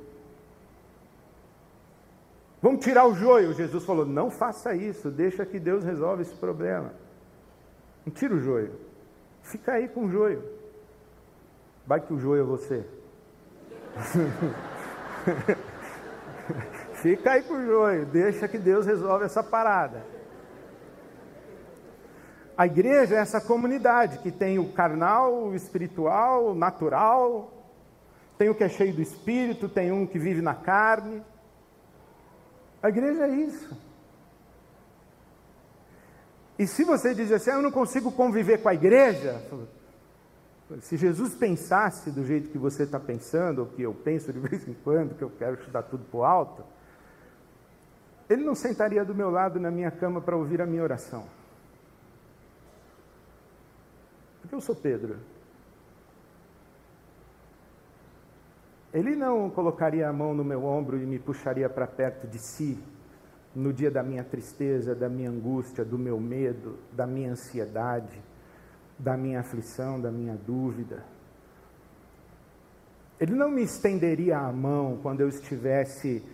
Vamos 2.60 2.84
tirar 2.84 3.06
o 3.06 3.14
joio. 3.14 3.54
Jesus 3.54 3.84
falou: 3.84 4.04
não 4.04 4.30
faça 4.30 4.74
isso, 4.74 5.10
deixa 5.10 5.46
que 5.46 5.58
Deus 5.58 5.84
resolve 5.84 6.22
esse 6.22 6.34
problema. 6.34 6.92
Não 8.04 8.12
tira 8.12 8.34
o 8.34 8.40
joio. 8.40 8.72
Fica 9.42 9.72
aí 9.72 9.88
com 9.88 10.04
o 10.04 10.10
joio. 10.10 10.44
Vai 11.86 12.00
que 12.00 12.12
o 12.12 12.18
joio 12.18 12.42
é 12.42 12.44
você. 12.44 12.84
Fica 17.02 17.32
aí 17.32 17.42
com 17.42 17.54
o 17.54 17.64
joio, 17.64 18.06
deixa 18.06 18.48
que 18.48 18.58
Deus 18.58 18.86
resolve 18.86 19.24
essa 19.24 19.42
parada. 19.42 20.04
A 22.56 22.66
igreja 22.66 23.14
é 23.14 23.18
essa 23.18 23.40
comunidade 23.40 24.18
que 24.18 24.32
tem 24.32 24.58
o 24.58 24.72
carnal, 24.72 25.44
o 25.44 25.54
espiritual, 25.54 26.46
o 26.46 26.54
natural, 26.54 27.52
tem 28.36 28.48
o 28.48 28.54
que 28.54 28.64
é 28.64 28.68
cheio 28.68 28.92
do 28.92 29.00
espírito, 29.00 29.68
tem 29.68 29.92
um 29.92 30.04
que 30.04 30.18
vive 30.18 30.42
na 30.42 30.54
carne. 30.54 31.22
A 32.82 32.88
igreja 32.88 33.26
é 33.26 33.30
isso. 33.30 33.76
E 36.58 36.66
se 36.66 36.82
você 36.82 37.14
diz 37.14 37.30
assim, 37.30 37.50
ah, 37.50 37.54
eu 37.54 37.62
não 37.62 37.70
consigo 37.70 38.10
conviver 38.10 38.58
com 38.60 38.68
a 38.68 38.74
igreja, 38.74 39.40
se 40.80 40.96
Jesus 40.96 41.36
pensasse 41.36 42.10
do 42.10 42.24
jeito 42.24 42.50
que 42.50 42.58
você 42.58 42.82
está 42.82 42.98
pensando, 42.98 43.60
ou 43.60 43.66
que 43.66 43.82
eu 43.82 43.94
penso 43.94 44.32
de 44.32 44.40
vez 44.40 44.66
em 44.66 44.74
quando, 44.74 45.14
que 45.14 45.22
eu 45.22 45.30
quero 45.30 45.54
estudar 45.54 45.84
tudo 45.84 46.04
o 46.12 46.24
alto, 46.24 46.64
ele 48.28 48.44
não 48.44 48.54
sentaria 48.54 49.04
do 49.04 49.14
meu 49.14 49.30
lado 49.30 49.58
na 49.58 49.70
minha 49.70 49.90
cama 49.90 50.20
para 50.20 50.36
ouvir 50.36 50.60
a 50.60 50.66
minha 50.66 50.82
oração. 50.82 51.24
Porque 54.40 54.54
eu 54.54 54.60
sou 54.60 54.74
Pedro. 54.74 55.18
Ele 58.92 59.14
não 59.14 59.50
colocaria 59.50 60.08
a 60.08 60.12
mão 60.12 60.34
no 60.34 60.44
meu 60.44 60.64
ombro 60.64 60.96
e 60.96 61.06
me 61.06 61.18
puxaria 61.18 61.68
para 61.68 61.86
perto 61.86 62.26
de 62.26 62.38
si 62.38 62.78
no 63.54 63.72
dia 63.72 63.90
da 63.90 64.02
minha 64.02 64.24
tristeza, 64.24 64.94
da 64.94 65.08
minha 65.08 65.30
angústia, 65.30 65.84
do 65.84 65.98
meu 65.98 66.18
medo, 66.20 66.78
da 66.92 67.06
minha 67.06 67.32
ansiedade, 67.32 68.22
da 68.98 69.16
minha 69.16 69.40
aflição, 69.40 70.00
da 70.00 70.10
minha 70.10 70.36
dúvida. 70.36 71.04
Ele 73.20 73.34
não 73.34 73.50
me 73.50 73.62
estenderia 73.62 74.38
a 74.38 74.52
mão 74.52 74.98
quando 75.02 75.20
eu 75.20 75.28
estivesse 75.28 76.24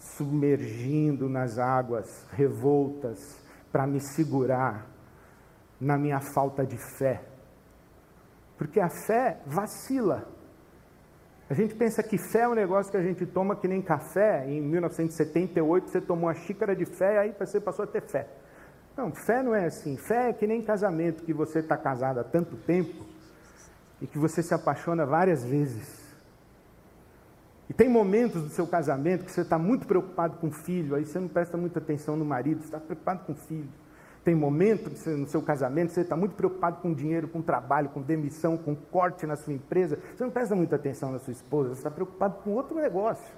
submergindo 0.00 1.28
nas 1.28 1.58
águas 1.58 2.26
revoltas 2.32 3.38
para 3.70 3.86
me 3.86 4.00
segurar 4.00 4.86
na 5.80 5.96
minha 5.96 6.20
falta 6.20 6.64
de 6.64 6.76
fé. 6.98 7.22
Porque 8.56 8.80
a 8.80 8.88
fé 8.88 9.40
vacila. 9.46 10.26
A 11.48 11.54
gente 11.54 11.74
pensa 11.74 12.02
que 12.02 12.16
fé 12.16 12.40
é 12.40 12.48
um 12.48 12.54
negócio 12.54 12.90
que 12.90 12.96
a 12.96 13.02
gente 13.02 13.26
toma 13.26 13.56
que 13.56 13.68
nem 13.68 13.82
café. 13.82 14.46
Em 14.48 14.60
1978 14.60 15.90
você 15.90 16.00
tomou 16.00 16.26
uma 16.26 16.34
xícara 16.34 16.74
de 16.74 16.84
fé, 16.84 17.18
aí 17.18 17.34
você 17.38 17.60
passou 17.60 17.84
a 17.84 17.88
ter 17.88 18.02
fé. 18.02 18.26
Não, 18.96 19.12
fé 19.12 19.42
não 19.42 19.54
é 19.54 19.66
assim. 19.66 19.96
Fé 19.96 20.30
é 20.30 20.32
que 20.32 20.46
nem 20.46 20.62
casamento, 20.62 21.24
que 21.24 21.32
você 21.32 21.60
está 21.60 21.76
casado 21.76 22.20
há 22.20 22.24
tanto 22.24 22.56
tempo 22.56 23.06
e 24.00 24.06
que 24.06 24.18
você 24.18 24.42
se 24.42 24.54
apaixona 24.54 25.04
várias 25.04 25.44
vezes. 25.44 25.99
E 27.70 27.72
tem 27.72 27.88
momentos 27.88 28.42
do 28.42 28.48
seu 28.48 28.66
casamento 28.66 29.24
que 29.24 29.30
você 29.30 29.42
está 29.42 29.56
muito 29.56 29.86
preocupado 29.86 30.38
com 30.38 30.48
o 30.48 30.50
filho, 30.50 30.96
aí 30.96 31.06
você 31.06 31.20
não 31.20 31.28
presta 31.28 31.56
muita 31.56 31.78
atenção 31.78 32.16
no 32.16 32.24
marido, 32.24 32.58
você 32.58 32.64
está 32.64 32.80
preocupado 32.80 33.24
com 33.24 33.30
o 33.30 33.36
filho. 33.36 33.68
Tem 34.24 34.34
momentos 34.34 35.06
no 35.06 35.24
seu 35.28 35.40
casamento, 35.40 35.92
você 35.92 36.00
está 36.00 36.16
muito 36.16 36.34
preocupado 36.34 36.78
com 36.78 36.92
dinheiro, 36.92 37.28
com 37.28 37.40
trabalho, 37.40 37.88
com 37.90 38.02
demissão, 38.02 38.56
com 38.56 38.74
corte 38.74 39.24
na 39.24 39.36
sua 39.36 39.52
empresa. 39.52 40.00
Você 40.16 40.24
não 40.24 40.32
presta 40.32 40.56
muita 40.56 40.74
atenção 40.74 41.12
na 41.12 41.20
sua 41.20 41.30
esposa, 41.30 41.68
você 41.68 41.76
está 41.76 41.92
preocupado 41.92 42.42
com 42.42 42.50
outro 42.50 42.74
negócio. 42.74 43.32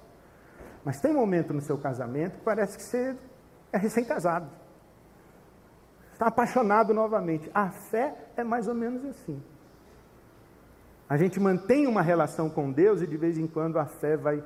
Mas 0.83 0.99
tem 0.99 1.13
momento 1.13 1.53
no 1.53 1.61
seu 1.61 1.77
casamento 1.77 2.39
que 2.39 2.43
parece 2.43 2.75
que 2.75 2.83
você 2.83 3.15
é 3.71 3.77
recém-casado. 3.77 4.47
Está 6.11 6.25
apaixonado 6.25 6.91
novamente. 6.91 7.51
A 7.53 7.69
fé 7.69 8.15
é 8.35 8.43
mais 8.43 8.67
ou 8.67 8.73
menos 8.73 9.05
assim. 9.05 9.39
A 11.13 11.17
gente 11.17 11.39
mantém 11.39 11.85
uma 11.85 12.01
relação 12.01 12.49
com 12.49 12.71
Deus 12.71 12.99
e 13.03 13.05
de 13.05 13.15
vez 13.17 13.37
em 13.37 13.45
quando 13.45 13.77
a 13.77 13.85
fé 13.85 14.17
vai 14.17 14.43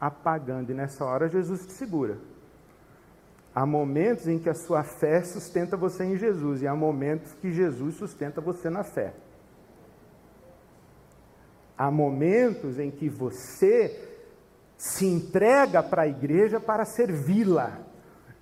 apagando. 0.00 0.70
E 0.70 0.72
nessa 0.72 1.04
hora 1.04 1.28
Jesus 1.28 1.66
te 1.66 1.72
segura. 1.72 2.16
Há 3.52 3.66
momentos 3.66 4.28
em 4.28 4.38
que 4.38 4.48
a 4.48 4.54
sua 4.54 4.84
fé 4.84 5.20
sustenta 5.24 5.76
você 5.76 6.04
em 6.04 6.16
Jesus, 6.16 6.62
e 6.62 6.68
há 6.68 6.76
momentos 6.76 7.34
que 7.34 7.50
Jesus 7.50 7.96
sustenta 7.96 8.40
você 8.40 8.70
na 8.70 8.84
fé. 8.84 9.14
Há 11.76 11.90
momentos 11.90 12.78
em 12.78 12.88
que 12.88 13.08
você 13.08 14.14
se 14.76 15.06
entrega 15.06 15.82
para 15.82 16.02
a 16.02 16.06
igreja 16.06 16.60
para 16.60 16.84
servi-la, 16.84 17.80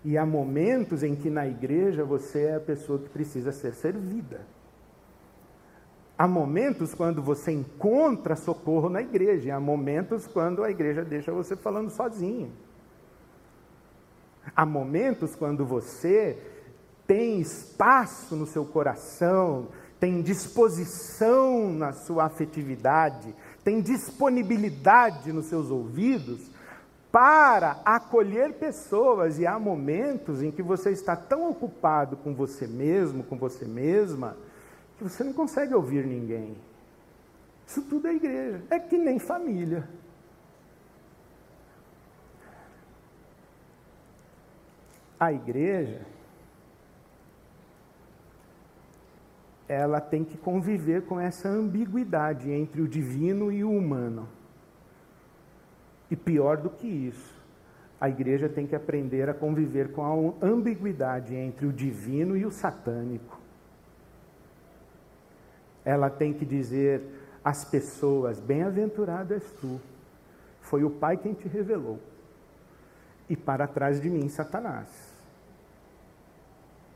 e 0.05 0.18
há 0.18 0.26
momentos 0.26 1.02
em 1.02 1.16
que 1.16 1.31
na 1.31 1.46
igreja 1.46 2.05
você 2.05 2.42
é 2.42 2.57
a 2.57 2.61
pessoa 2.61 2.98
que 2.98 3.09
precisa 3.09 3.52
ser 3.52 3.72
servida. 3.72 4.55
Há 6.18 6.26
momentos 6.26 6.94
quando 6.94 7.22
você 7.22 7.52
encontra 7.52 8.37
socorro 8.37 8.88
na 8.88 9.02
igreja, 9.02 9.48
e 9.48 9.50
há 9.50 9.61
momentos 9.61 10.26
quando 10.26 10.64
a 10.64 10.70
igreja 10.70 11.05
deixa 11.05 11.31
você 11.31 11.55
falando 11.55 11.90
sozinho. 11.90 12.50
Há 14.55 14.64
momentos 14.64 15.35
quando 15.35 15.66
você 15.66 16.38
tem 17.07 17.40
espaço 17.40 18.35
no 18.35 18.46
seu 18.46 18.64
coração, 18.64 19.68
tem 20.00 20.22
disposição 20.22 21.70
na 21.72 21.92
sua 21.92 22.24
afetividade, 22.24 23.35
tem 23.62 23.81
disponibilidade 23.83 25.33
nos 25.33 25.46
seus 25.46 25.70
ouvidos 25.70 26.50
para 27.12 27.81
acolher 27.85 28.55
pessoas, 28.55 29.38
e 29.38 29.46
há 29.46 29.59
momentos 29.59 30.42
em 30.42 30.50
que 30.50 30.62
você 30.62 30.90
está 30.90 31.14
tão 31.14 31.50
ocupado 31.50 32.16
com 32.16 32.35
você 32.35 32.66
mesmo, 32.66 33.22
com 33.22 33.37
você 33.37 33.64
mesma, 33.64 34.37
que 34.96 35.04
você 35.04 35.22
não 35.22 35.32
consegue 35.32 35.74
ouvir 35.74 36.06
ninguém. 36.06 36.56
Isso 37.66 37.82
tudo 37.82 38.09
é 38.09 38.14
igreja, 38.14 38.62
é 38.70 38.78
que 38.78 38.96
nem 38.96 39.18
família. 39.18 39.87
a 45.18 45.32
igreja 45.32 46.02
ela 49.68 50.00
tem 50.00 50.24
que 50.24 50.38
conviver 50.38 51.02
com 51.02 51.18
essa 51.18 51.48
ambiguidade 51.48 52.50
entre 52.50 52.80
o 52.80 52.87
divino 52.87 53.50
e 53.50 53.64
o 53.64 53.70
humano. 53.70 54.28
E 56.09 56.14
pior 56.14 56.59
do 56.59 56.70
que 56.70 56.87
isso, 56.87 57.35
a 58.00 58.09
igreja 58.09 58.48
tem 58.48 58.64
que 58.64 58.76
aprender 58.76 59.28
a 59.28 59.35
conviver 59.35 59.90
com 59.90 60.04
a 60.04 60.46
ambiguidade 60.46 61.35
entre 61.35 61.66
o 61.66 61.72
divino 61.72 62.37
e 62.37 62.46
o 62.46 62.50
satânico. 62.50 63.36
Ela 65.87 66.11
tem 66.11 66.35
que 66.35 66.44
dizer 66.44 67.01
às 67.42 67.64
pessoas: 67.64 68.38
Bem-aventurado 68.38 69.33
és 69.33 69.51
tu, 69.53 69.81
foi 70.61 70.85
o 70.85 70.90
Pai 70.90 71.16
quem 71.16 71.33
te 71.33 71.49
revelou 71.49 71.99
e 73.29 73.37
para 73.37 73.66
trás 73.66 74.01
de 74.01 74.09
mim, 74.09 74.29
Satanás. 74.29 74.88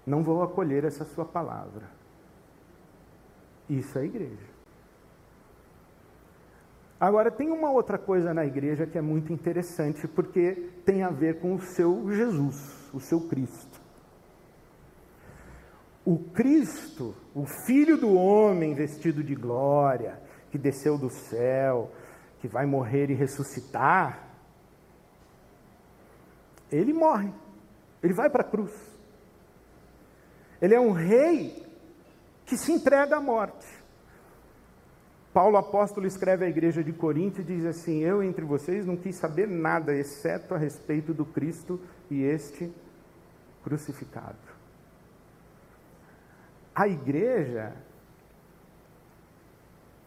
Não 0.07 0.23
vou 0.23 0.43
acolher 0.43 0.85
essa 0.85 1.05
sua 1.05 1.25
palavra. 1.25 1.89
Isso 3.69 3.99
é 3.99 4.05
igreja. 4.05 4.51
Agora, 6.99 7.31
tem 7.31 7.51
uma 7.51 7.71
outra 7.71 7.97
coisa 7.97 8.35
na 8.35 8.45
igreja 8.45 8.87
que 8.87 8.99
é 8.99 9.01
muito 9.01 9.33
interessante, 9.33 10.07
porque 10.07 10.71
tem 10.85 11.03
a 11.03 11.11
ver 11.11 11.41
com 11.41 11.55
o 11.55 11.61
seu 11.61 12.13
Jesus, 12.13 12.91
o 12.93 13.01
seu 13.01 13.21
Cristo. 13.23 13.70
O 16.05 16.19
Cristo, 16.19 17.15
o 17.35 17.45
Filho 17.67 17.97
do 17.97 18.15
homem 18.15 18.75
vestido 18.75 19.23
de 19.23 19.35
glória, 19.35 20.21
que 20.51 20.59
desceu 20.59 20.97
do 20.97 21.11
céu, 21.11 21.91
que 22.41 22.49
vai 22.49 22.67
morrer 22.67 23.11
e 23.11 23.15
ressuscitar, 23.15 24.29
ele 26.73 26.93
morre, 26.93 27.33
ele 28.03 28.15
vai 28.15 28.31
para 28.31 28.43
a 28.43 28.49
cruz. 28.49 28.73
Ele 30.61 30.75
é 30.75 30.81
um 30.81 30.93
rei 30.93 31.67
que 32.47 32.57
se 32.57 32.73
entrega 32.73 33.17
à 33.17 33.21
morte. 33.21 33.67
Paulo 35.33 35.57
apóstolo 35.57 36.07
escreve 36.07 36.45
à 36.45 36.49
igreja 36.49 36.83
de 36.83 36.93
Corinto 36.93 37.41
e 37.41 37.45
diz 37.45 37.65
assim: 37.65 38.01
Eu 38.01 38.23
entre 38.23 38.45
vocês 38.45 38.85
não 38.85 38.97
quis 38.97 39.17
saber 39.17 39.47
nada, 39.47 39.95
exceto 39.95 40.55
a 40.55 40.59
respeito 40.59 41.15
do 41.15 41.25
Cristo 41.25 41.81
e 42.11 42.23
este 42.23 42.73
crucificado. 43.63 44.50
A 46.81 46.89
igreja, 46.89 47.77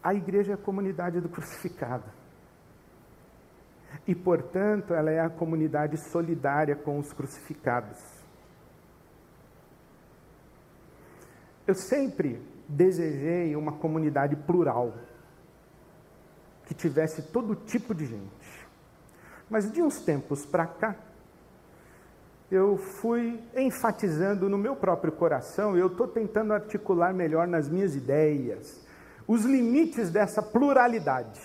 a 0.02 0.12
igreja 0.12 0.50
é 0.50 0.54
a 0.56 0.58
comunidade 0.58 1.20
do 1.20 1.28
crucificado 1.28 2.10
e, 4.08 4.12
portanto, 4.12 4.92
ela 4.92 5.08
é 5.08 5.20
a 5.20 5.30
comunidade 5.30 5.96
solidária 6.10 6.74
com 6.74 6.98
os 6.98 7.12
crucificados. 7.12 7.96
Eu 11.64 11.76
sempre 11.76 12.42
desejei 12.68 13.54
uma 13.54 13.78
comunidade 13.78 14.34
plural, 14.34 14.94
que 16.66 16.74
tivesse 16.74 17.30
todo 17.30 17.54
tipo 17.54 17.94
de 17.94 18.04
gente. 18.04 18.66
Mas 19.48 19.70
de 19.70 19.80
uns 19.80 20.04
tempos 20.04 20.44
para 20.44 20.66
cá, 20.66 20.96
eu 22.54 22.76
fui 22.76 23.42
enfatizando 23.56 24.48
no 24.48 24.56
meu 24.56 24.76
próprio 24.76 25.12
coração, 25.12 25.76
eu 25.76 25.88
estou 25.88 26.06
tentando 26.06 26.52
articular 26.52 27.12
melhor 27.12 27.46
nas 27.46 27.68
minhas 27.68 27.94
ideias, 27.94 28.86
os 29.26 29.44
limites 29.44 30.10
dessa 30.10 30.42
pluralidade. 30.42 31.40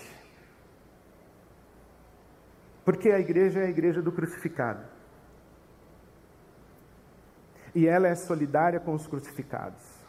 Porque 2.84 3.12
a 3.12 3.20
igreja 3.20 3.60
é 3.60 3.66
a 3.66 3.70
igreja 3.70 4.02
do 4.02 4.12
crucificado. 4.12 4.84
E 7.74 7.88
ela 7.88 8.08
é 8.08 8.16
solidária 8.16 8.80
com 8.80 8.94
os 8.94 9.06
crucificados. 9.06 10.00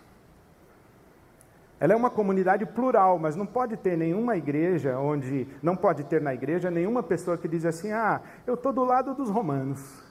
Ela 1.78 1.94
é 1.94 1.96
uma 1.96 2.10
comunidade 2.10 2.66
plural, 2.66 3.18
mas 3.18 3.34
não 3.34 3.46
pode 3.46 3.76
ter 3.76 3.96
nenhuma 3.96 4.36
igreja 4.36 4.98
onde 4.98 5.48
não 5.62 5.74
pode 5.74 6.04
ter 6.04 6.20
na 6.20 6.34
igreja 6.34 6.70
nenhuma 6.70 7.02
pessoa 7.02 7.38
que 7.38 7.48
diz 7.48 7.64
assim: 7.64 7.90
"Ah, 7.90 8.20
eu 8.46 8.54
estou 8.54 8.72
do 8.72 8.84
lado 8.84 9.14
dos 9.14 9.30
romanos. 9.30 10.09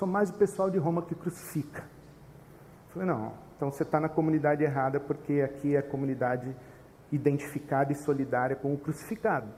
Sou 0.00 0.08
mais 0.08 0.30
o 0.30 0.32
pessoal 0.32 0.70
de 0.70 0.78
Roma 0.78 1.02
que 1.02 1.14
crucifica". 1.14 1.82
Eu 1.82 2.94
falei: 2.94 3.06
"Não, 3.06 3.34
então 3.54 3.70
você 3.70 3.82
está 3.82 4.00
na 4.00 4.08
comunidade 4.08 4.64
errada, 4.64 4.98
porque 4.98 5.42
aqui 5.42 5.76
é 5.76 5.80
a 5.80 5.82
comunidade 5.82 6.56
identificada 7.12 7.92
e 7.92 7.94
solidária 7.94 8.56
com 8.56 8.72
o 8.72 8.78
crucificado". 8.78 9.48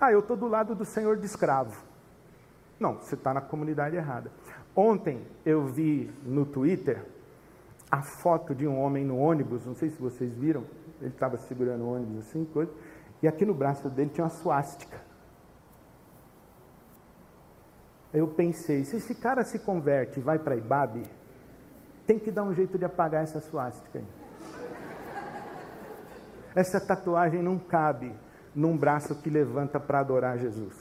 Ah, 0.00 0.10
eu 0.10 0.18
estou 0.18 0.36
do 0.36 0.48
lado 0.48 0.74
do 0.74 0.84
senhor 0.84 1.16
de 1.16 1.26
escravo. 1.26 1.80
Não, 2.80 2.94
você 2.96 3.14
está 3.14 3.32
na 3.32 3.40
comunidade 3.40 3.94
errada. 3.94 4.32
Ontem 4.74 5.24
eu 5.46 5.64
vi 5.64 6.12
no 6.24 6.44
Twitter 6.44 7.06
a 7.88 8.02
foto 8.02 8.56
de 8.56 8.66
um 8.66 8.76
homem 8.80 9.04
no 9.04 9.16
ônibus, 9.16 9.64
não 9.64 9.76
sei 9.76 9.88
se 9.88 10.02
vocês 10.02 10.34
viram, 10.34 10.64
ele 11.00 11.10
estava 11.10 11.36
segurando 11.36 11.84
o 11.84 11.94
ônibus 11.94 12.26
assim, 12.26 12.44
coisa, 12.44 12.72
e 13.22 13.28
aqui 13.28 13.46
no 13.46 13.54
braço 13.54 13.88
dele 13.88 14.10
tinha 14.10 14.24
uma 14.24 14.30
suástica. 14.30 15.11
Eu 18.12 18.28
pensei, 18.28 18.84
se 18.84 18.96
esse 18.96 19.14
cara 19.14 19.42
se 19.44 19.58
converte 19.58 20.20
e 20.20 20.22
vai 20.22 20.38
para 20.38 20.56
Ibabe, 20.56 21.02
tem 22.06 22.18
que 22.18 22.30
dar 22.30 22.42
um 22.42 22.54
jeito 22.54 22.76
de 22.76 22.84
apagar 22.84 23.22
essa 23.22 23.40
suástica 23.40 23.98
aí. 23.98 24.04
Essa 26.54 26.78
tatuagem 26.78 27.42
não 27.42 27.58
cabe 27.58 28.14
num 28.54 28.76
braço 28.76 29.14
que 29.14 29.30
levanta 29.30 29.80
para 29.80 30.00
adorar 30.00 30.38
Jesus. 30.38 30.74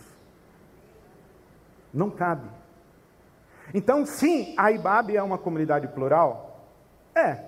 Não 1.94 2.10
cabe. 2.10 2.50
Então, 3.74 4.06
sim, 4.06 4.54
a 4.58 4.72
Ibabe 4.72 5.16
é 5.16 5.24
uma 5.24 5.38
comunidade 5.38 5.88
plural? 5.88 6.68
É. 7.16 7.46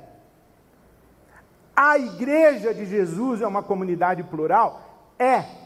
A 1.76 1.98
igreja 1.98 2.74
de 2.74 2.86
Jesus 2.86 3.42
é 3.42 3.48
uma 3.48 3.64
comunidade 3.64 4.24
plural? 4.24 5.14
É. 5.20 5.63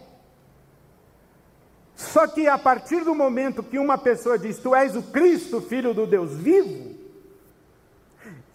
Só 2.18 2.26
que 2.26 2.48
a 2.48 2.58
partir 2.58 3.04
do 3.04 3.14
momento 3.14 3.62
que 3.62 3.78
uma 3.78 3.96
pessoa 3.96 4.40
diz, 4.40 4.58
Tu 4.58 4.74
és 4.74 4.96
o 4.96 5.04
Cristo, 5.04 5.62
filho 5.62 5.94
do 5.94 6.08
Deus 6.08 6.34
vivo, 6.34 6.96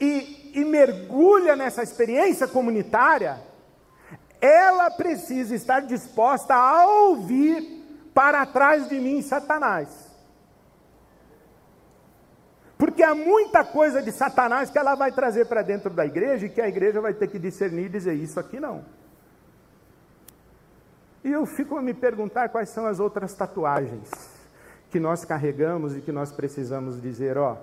e, 0.00 0.50
e 0.52 0.64
mergulha 0.64 1.54
nessa 1.54 1.80
experiência 1.80 2.48
comunitária, 2.48 3.40
ela 4.40 4.90
precisa 4.90 5.54
estar 5.54 5.82
disposta 5.82 6.52
a 6.56 6.88
ouvir 6.88 7.84
para 8.12 8.44
trás 8.46 8.88
de 8.88 8.98
mim 8.98 9.22
Satanás. 9.22 10.10
Porque 12.76 13.04
há 13.04 13.14
muita 13.14 13.62
coisa 13.62 14.02
de 14.02 14.10
Satanás 14.10 14.70
que 14.70 14.78
ela 14.78 14.96
vai 14.96 15.12
trazer 15.12 15.46
para 15.46 15.62
dentro 15.62 15.90
da 15.90 16.04
igreja 16.04 16.46
e 16.46 16.50
que 16.50 16.60
a 16.60 16.66
igreja 16.66 17.00
vai 17.00 17.14
ter 17.14 17.28
que 17.28 17.38
discernir 17.38 17.84
e 17.84 17.90
dizer: 17.90 18.14
Isso 18.14 18.40
aqui 18.40 18.58
não. 18.58 18.84
E 21.24 21.30
eu 21.30 21.46
fico 21.46 21.76
a 21.76 21.82
me 21.82 21.94
perguntar 21.94 22.48
quais 22.48 22.68
são 22.70 22.84
as 22.86 22.98
outras 22.98 23.32
tatuagens 23.34 24.10
que 24.90 24.98
nós 24.98 25.24
carregamos 25.24 25.96
e 25.96 26.00
que 26.00 26.10
nós 26.10 26.32
precisamos 26.32 27.00
dizer: 27.00 27.38
Ó, 27.38 27.56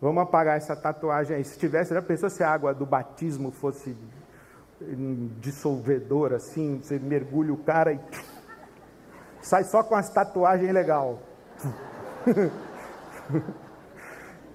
vamos 0.00 0.22
apagar 0.22 0.56
essa 0.56 0.74
tatuagem 0.74 1.36
aí. 1.36 1.44
Se 1.44 1.58
tivesse, 1.58 1.94
já 1.94 2.02
pensou 2.02 2.28
se 2.28 2.42
a 2.42 2.50
água 2.50 2.74
do 2.74 2.84
batismo 2.84 3.50
fosse 3.50 3.96
dissolvedor, 5.40 6.32
assim, 6.32 6.80
você 6.82 6.98
mergulha 6.98 7.52
o 7.52 7.56
cara 7.56 7.92
e 7.92 8.00
sai 9.42 9.64
só 9.64 9.82
com 9.82 9.94
as 9.94 10.10
tatuagens 10.10 10.72
legal. 10.72 11.20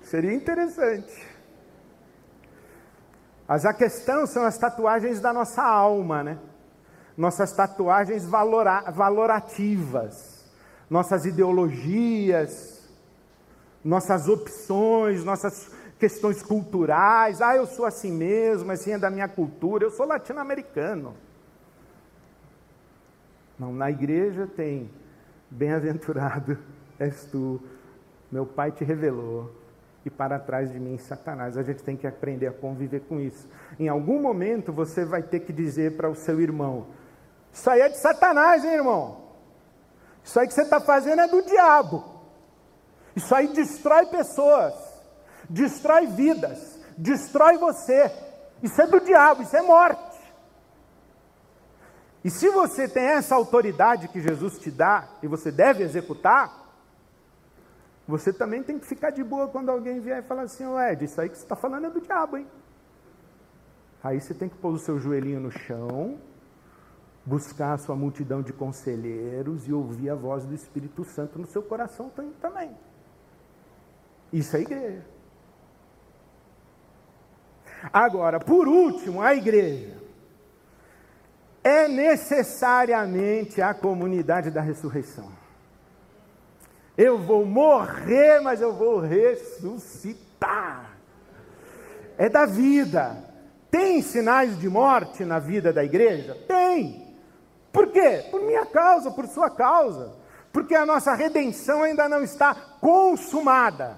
Seria 0.03 0.33
interessante. 0.33 1.33
Mas 3.47 3.65
a 3.65 3.73
questão 3.73 4.25
são 4.25 4.45
as 4.45 4.57
tatuagens 4.57 5.19
da 5.19 5.33
nossa 5.33 5.63
alma, 5.63 6.23
né? 6.23 6.37
Nossas 7.17 7.51
tatuagens 7.53 8.25
valora, 8.25 8.91
valorativas, 8.91 10.45
nossas 10.89 11.25
ideologias, 11.25 12.89
nossas 13.83 14.27
opções, 14.27 15.23
nossas 15.23 15.71
questões 15.99 16.41
culturais. 16.41 17.41
Ah, 17.41 17.55
eu 17.55 17.65
sou 17.65 17.85
assim 17.85 18.11
mesmo, 18.11 18.71
assim 18.71 18.91
é 18.93 18.97
da 18.97 19.09
minha 19.09 19.27
cultura. 19.27 19.85
Eu 19.85 19.91
sou 19.91 20.07
latino-americano. 20.07 21.13
Não, 23.59 23.71
na 23.71 23.91
igreja 23.91 24.47
tem 24.47 24.89
bem-aventurado 25.49 26.57
és 26.99 27.25
tu, 27.25 27.61
meu 28.31 28.45
pai 28.45 28.71
te 28.71 28.83
revelou, 28.83 29.51
e 30.05 30.09
para 30.09 30.39
trás 30.39 30.71
de 30.71 30.79
mim 30.79 30.97
Satanás. 30.97 31.57
A 31.57 31.63
gente 31.63 31.83
tem 31.83 31.95
que 31.95 32.05
aprender 32.05 32.47
a 32.47 32.51
conviver 32.51 33.01
com 33.01 33.19
isso. 33.19 33.47
Em 33.79 33.87
algum 33.87 34.21
momento 34.21 34.71
você 34.71 35.05
vai 35.05 35.23
ter 35.23 35.41
que 35.41 35.53
dizer 35.53 35.95
para 35.95 36.09
o 36.09 36.15
seu 36.15 36.41
irmão: 36.41 36.87
Isso 37.53 37.69
aí 37.69 37.79
é 37.81 37.89
de 37.89 37.99
Satanás, 37.99 38.65
hein, 38.65 38.73
irmão? 38.73 39.21
Isso 40.23 40.37
aí 40.39 40.47
que 40.47 40.53
você 40.53 40.63
está 40.63 40.81
fazendo 40.81 41.21
é 41.21 41.27
do 41.27 41.41
diabo. 41.43 42.03
Isso 43.15 43.33
aí 43.33 43.47
destrói 43.47 44.07
pessoas 44.07 44.93
destrói 45.49 46.07
vidas, 46.07 46.79
destrói 46.97 47.57
você. 47.57 48.11
Isso 48.61 48.81
é 48.81 48.87
do 48.87 48.99
diabo, 48.99 49.43
isso 49.43 49.55
é 49.55 49.61
morte. 49.61 50.13
E 52.23 52.29
se 52.29 52.49
você 52.49 52.87
tem 52.87 53.03
essa 53.03 53.35
autoridade 53.35 54.07
que 54.07 54.21
Jesus 54.21 54.57
te 54.57 54.71
dá 54.71 55.07
e 55.21 55.27
você 55.27 55.51
deve 55.51 55.83
executar, 55.83 56.61
você 58.07 58.31
também 58.31 58.63
tem 58.63 58.79
que 58.79 58.85
ficar 58.85 59.09
de 59.09 59.23
boa 59.23 59.47
quando 59.47 59.69
alguém 59.69 59.99
vier 59.99 60.19
e 60.19 60.27
falar 60.27 60.43
assim: 60.43 60.63
Ed, 60.89 61.03
isso 61.03 61.19
aí 61.19 61.29
que 61.29 61.37
você 61.37 61.43
está 61.43 61.55
falando 61.55 61.87
é 61.87 61.89
do 61.89 62.01
diabo, 62.01 62.37
hein? 62.37 62.47
Aí 64.01 64.19
você 64.19 64.33
tem 64.33 64.49
que 64.49 64.55
pôr 64.55 64.73
o 64.73 64.79
seu 64.79 64.99
joelhinho 64.99 65.39
no 65.39 65.51
chão, 65.51 66.17
buscar 67.25 67.73
a 67.73 67.77
sua 67.77 67.95
multidão 67.95 68.41
de 68.41 68.51
conselheiros 68.51 69.67
e 69.67 69.73
ouvir 69.73 70.09
a 70.09 70.15
voz 70.15 70.45
do 70.45 70.53
Espírito 70.53 71.03
Santo 71.03 71.39
no 71.39 71.45
seu 71.45 71.61
coração 71.61 72.11
também. 72.41 72.71
Isso 74.31 74.57
é 74.57 74.61
igreja. 74.61 75.05
Agora, 77.91 78.39
por 78.39 78.67
último, 78.67 79.21
a 79.21 79.35
igreja. 79.35 80.01
É 81.63 81.87
necessariamente 81.87 83.61
a 83.61 83.73
comunidade 83.73 84.51
da 84.51 84.59
ressurreição. 84.59 85.31
Eu 86.97 87.17
vou 87.17 87.45
morrer, 87.45 88.41
mas 88.41 88.61
eu 88.61 88.73
vou 88.73 88.99
ressuscitar. 88.99 90.97
É 92.17 92.27
da 92.27 92.45
vida. 92.45 93.17
Tem 93.71 94.01
sinais 94.01 94.59
de 94.59 94.69
morte 94.69 95.23
na 95.23 95.39
vida 95.39 95.73
da 95.73 95.83
igreja? 95.83 96.35
Tem. 96.47 97.02
Por 97.73 97.87
quê? 97.87 98.23
Por 98.29 98.41
minha 98.43 98.67
causa, 98.67 99.09
por 99.09 99.27
sua 99.27 99.49
causa. 99.49 100.13
Porque 100.53 100.75
a 100.75 100.85
nossa 100.85 101.15
redenção 101.15 101.81
ainda 101.81 102.07
não 102.07 102.23
está 102.23 102.55
consumada. 102.79 103.97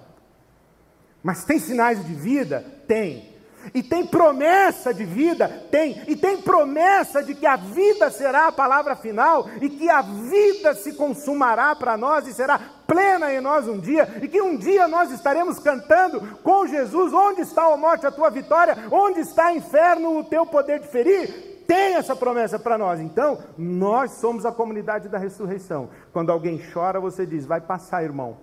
Mas 1.22 1.44
tem 1.44 1.60
sinais 1.60 2.04
de 2.06 2.14
vida? 2.14 2.66
Tem. 2.88 3.36
E 3.74 3.84
tem 3.84 4.06
promessa 4.06 4.94
de 4.94 5.04
vida? 5.04 5.50
Tem. 5.70 6.04
E 6.08 6.16
tem 6.16 6.42
promessa 6.42 7.22
de 7.22 7.36
que 7.36 7.46
a 7.46 7.58
vida 7.58 8.10
será 8.10 8.48
a 8.48 8.52
palavra 8.52 8.96
final 8.96 9.50
e 9.60 9.70
que 9.70 9.90
a 9.90 10.02
vida 10.02 10.74
se 10.76 10.94
consumará 10.94 11.76
para 11.76 11.98
nós 11.98 12.28
e 12.28 12.34
será 12.34 12.60
plena 12.88 13.34
em 13.34 13.42
nós 13.42 13.68
um 13.68 13.80
dia 13.80 14.20
e 14.22 14.28
que 14.28 14.42
um 14.42 14.56
dia 14.56 14.88
nós 14.88 15.12
estaremos 15.12 15.60
cantando 15.60 16.22
com 16.44 16.68
Jesus: 16.68 17.12
Onde 17.12 17.42
está 17.42 17.66
a 17.66 17.76
morte, 17.76 18.06
a 18.06 18.12
tua 18.12 18.30
vitória? 18.30 18.78
Onde 18.92 19.22
está 19.22 19.52
inferno, 19.52 20.20
o 20.20 20.24
teu 20.24 20.46
poder 20.46 20.80
de 20.80 20.88
ferir? 20.88 21.55
Tem 21.68 21.96
essa 21.96 22.16
promessa 22.16 22.60
para 22.60 22.78
nós. 22.78 23.00
Então, 23.00 23.40
nós 23.58 24.12
somos 24.12 24.46
a 24.46 24.52
comunidade 24.52 25.10
da 25.10 25.18
ressurreição. 25.18 25.90
Quando 26.14 26.32
alguém 26.32 26.62
chora, 26.74 27.00
você 27.00 27.26
diz: 27.26 27.46
Vai 27.46 27.62
passar, 27.62 28.04
irmão. 28.04 28.38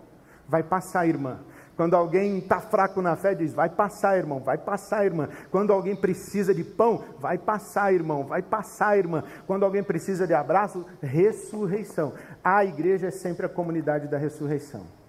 Vai 0.49 0.63
passar, 0.63 1.07
irmã. 1.07 1.41
Quando 1.77 1.95
alguém 1.95 2.39
está 2.39 2.61
fraco 2.61 3.01
na 3.01 3.17
fé, 3.17 3.35
diz: 3.35 3.55
vai 3.55 3.69
passar, 3.69 4.17
irmão, 4.17 4.41
vai 4.41 4.59
passar, 4.59 5.05
irmã. 5.05 5.29
Quando 5.51 5.73
alguém 5.73 5.97
precisa 5.97 6.55
de 6.55 6.63
pão, 6.63 7.03
vai 7.19 7.39
passar, 7.39 7.93
irmão, 7.93 8.25
vai 8.25 8.43
passar, 8.43 8.99
irmã. 8.99 9.25
Quando 9.47 9.65
alguém 9.65 9.83
precisa 9.83 10.27
de 10.27 10.35
abraço, 10.35 10.85
ressurreição. 11.01 12.13
A 12.45 12.65
igreja 12.65 13.09
é 13.09 13.11
sempre 13.11 13.47
a 13.47 13.49
comunidade 13.49 14.07
da 14.07 14.19
ressurreição. 14.19 15.02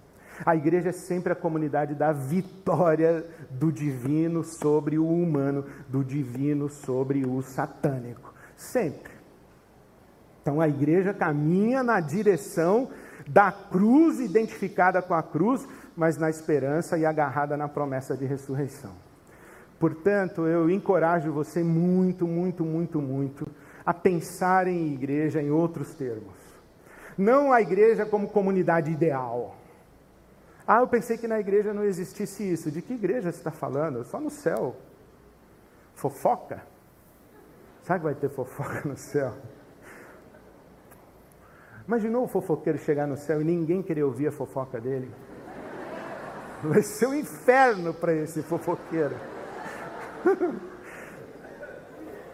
A 0.44 0.56
igreja 0.56 0.88
é 0.88 0.92
sempre 0.92 1.32
a 1.32 1.36
comunidade 1.36 1.94
da 1.94 2.12
vitória 2.12 3.24
do 3.50 3.70
divino 3.70 4.42
sobre 4.42 4.98
o 4.98 5.08
humano, 5.08 5.64
do 5.88 6.02
divino 6.02 6.68
sobre 6.68 7.26
o 7.26 7.42
satânico. 7.42 8.32
Sempre. 8.56 9.12
Então 10.42 10.60
a 10.60 10.68
igreja 10.68 11.14
caminha 11.14 11.82
na 11.82 12.00
direção 12.00 12.90
da 13.26 13.50
cruz, 13.50 14.20
identificada 14.20 15.00
com 15.00 15.14
a 15.14 15.22
cruz, 15.22 15.66
mas 15.96 16.18
na 16.18 16.28
esperança 16.28 16.98
e 16.98 17.06
agarrada 17.06 17.56
na 17.56 17.68
promessa 17.68 18.16
de 18.16 18.26
ressurreição. 18.26 18.92
Portanto, 19.78 20.46
eu 20.46 20.70
encorajo 20.70 21.32
você 21.32 21.62
muito, 21.62 22.26
muito, 22.26 22.64
muito, 22.64 23.00
muito 23.00 23.46
a 23.84 23.92
pensar 23.92 24.66
em 24.66 24.92
igreja 24.92 25.42
em 25.42 25.50
outros 25.50 25.94
termos. 25.94 26.34
Não 27.16 27.52
a 27.52 27.60
igreja 27.60 28.04
como 28.04 28.28
comunidade 28.28 28.90
ideal. 28.90 29.56
Ah, 30.66 30.80
eu 30.80 30.88
pensei 30.88 31.18
que 31.18 31.28
na 31.28 31.38
igreja 31.38 31.74
não 31.74 31.84
existisse 31.84 32.42
isso. 32.50 32.70
De 32.70 32.80
que 32.80 32.94
igreja 32.94 33.30
você 33.30 33.38
está 33.38 33.50
falando? 33.50 34.02
Só 34.04 34.18
no 34.18 34.30
céu. 34.30 34.76
Fofoca? 35.94 36.62
Sabe 37.82 38.00
que 38.00 38.04
vai 38.04 38.14
ter 38.14 38.30
fofoca 38.30 38.82
no 38.88 38.96
céu? 38.96 39.34
Imaginou 41.86 42.24
o 42.24 42.28
fofoqueiro 42.28 42.78
chegar 42.78 43.06
no 43.06 43.16
céu 43.16 43.42
e 43.42 43.44
ninguém 43.44 43.82
querer 43.82 44.04
ouvir 44.04 44.28
a 44.28 44.32
fofoca 44.32 44.80
dele? 44.80 45.10
Vai 46.62 46.80
ser 46.80 47.08
um 47.08 47.14
inferno 47.14 47.92
para 47.92 48.14
esse 48.14 48.42
fofoqueiro. 48.42 49.14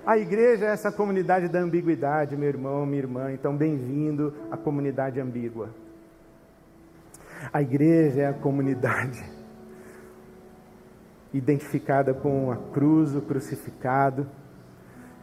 A 0.07 0.16
igreja 0.16 0.66
é 0.66 0.70
essa 0.70 0.93
comunidade 0.93 1.49
da 1.49 1.59
ambiguidade, 1.59 2.37
meu 2.37 2.49
irmão, 2.49 2.87
minha 2.87 3.03
irmã. 3.03 3.33
Então, 3.33 3.57
bem-vindo 3.57 4.33
à 4.53 4.57
comunidade 4.57 5.20
ambígua. 5.20 5.70
A 7.53 7.62
igreja 7.62 8.22
é 8.22 8.26
a 8.26 8.34
comunidade 8.34 9.22
identificada 11.32 12.12
com 12.12 12.51
a 12.51 12.57
cruz, 12.72 13.14
o 13.14 13.22
crucificado 13.22 14.26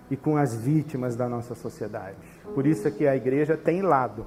e 0.10 0.16
com 0.16 0.38
as 0.38 0.56
vítimas 0.56 1.16
da 1.16 1.28
nossa 1.28 1.54
sociedade. 1.54 2.18
Por 2.54 2.66
isso 2.66 2.88
é 2.88 2.92
que 2.92 3.08
a 3.08 3.16
igreja 3.16 3.58
tem 3.58 3.82
lado. 3.82 4.26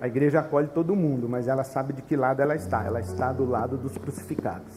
A 0.00 0.06
igreja 0.06 0.40
acolhe 0.40 0.68
todo 0.68 0.94
mundo, 0.94 1.28
mas 1.28 1.48
ela 1.48 1.64
sabe 1.64 1.92
de 1.92 2.02
que 2.02 2.16
lado 2.16 2.40
ela 2.40 2.54
está. 2.54 2.84
Ela 2.84 3.00
está 3.00 3.32
do 3.32 3.44
lado 3.44 3.76
dos 3.76 3.96
crucificados, 3.96 4.74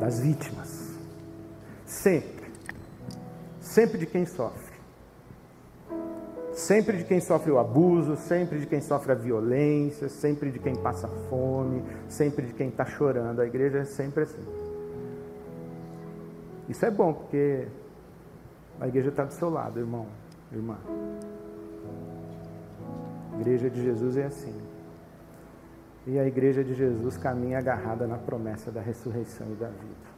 das 0.00 0.18
vítimas. 0.20 0.94
Sempre. 1.84 2.50
Sempre 3.60 3.98
de 3.98 4.06
quem 4.06 4.24
sofre. 4.26 4.63
Sempre 6.54 6.98
de 6.98 7.04
quem 7.04 7.20
sofre 7.20 7.50
o 7.50 7.58
abuso, 7.58 8.16
sempre 8.16 8.60
de 8.60 8.66
quem 8.66 8.80
sofre 8.80 9.10
a 9.10 9.14
violência, 9.16 10.08
sempre 10.08 10.52
de 10.52 10.60
quem 10.60 10.76
passa 10.76 11.08
fome, 11.28 11.82
sempre 12.08 12.46
de 12.46 12.52
quem 12.52 12.68
está 12.68 12.84
chorando. 12.84 13.40
A 13.40 13.46
igreja 13.46 13.78
é 13.78 13.84
sempre 13.84 14.22
assim. 14.22 14.44
Isso 16.68 16.86
é 16.86 16.90
bom, 16.92 17.12
porque 17.12 17.66
a 18.80 18.86
igreja 18.86 19.08
está 19.08 19.24
do 19.24 19.32
seu 19.32 19.50
lado, 19.50 19.80
irmão, 19.80 20.06
irmã. 20.52 20.78
A 23.32 23.40
igreja 23.40 23.68
de 23.68 23.82
Jesus 23.82 24.16
é 24.16 24.26
assim. 24.26 24.54
E 26.06 26.18
a 26.20 26.24
igreja 26.24 26.62
de 26.62 26.72
Jesus 26.72 27.16
caminha 27.16 27.58
agarrada 27.58 28.06
na 28.06 28.16
promessa 28.16 28.70
da 28.70 28.80
ressurreição 28.80 29.48
e 29.50 29.54
da 29.56 29.68
vida. 29.68 30.14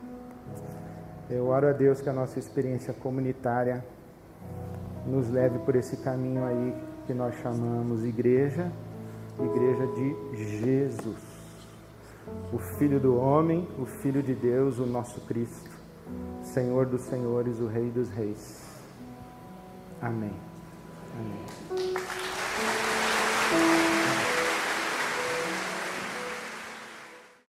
Eu 1.31 1.47
oro 1.47 1.67
a 1.67 1.73
Deus 1.73 2.03
que 2.03 2.11
a 2.11 2.13
nossa 2.13 2.39
experiência 2.39 2.93
comunitária 2.93 3.83
nos 5.07 5.31
leve 5.31 5.59
por 5.61 5.77
esse 5.77 5.97
caminho 5.99 6.45
aí 6.45 6.75
que 7.07 7.15
nós 7.15 7.35
chamamos 7.37 8.05
igreja, 8.05 8.71
igreja 9.39 9.87
de 9.87 10.59
Jesus. 10.59 11.37
O 12.53 12.59
Filho 12.59 12.99
do 12.99 13.17
homem, 13.17 13.69
o 13.79 13.87
Filho 13.87 14.23
de 14.23 14.35
Deus, 14.35 14.79
o 14.79 14.87
nosso 14.87 15.21
Cristo, 15.23 15.71
Senhor 16.43 16.87
dos 16.87 17.03
senhores, 17.03 17.61
o 17.61 17.67
Rei 17.67 17.89
dos 17.91 18.11
reis. 18.11 18.65
Amém. 20.01 20.33
Amém. 21.15 21.96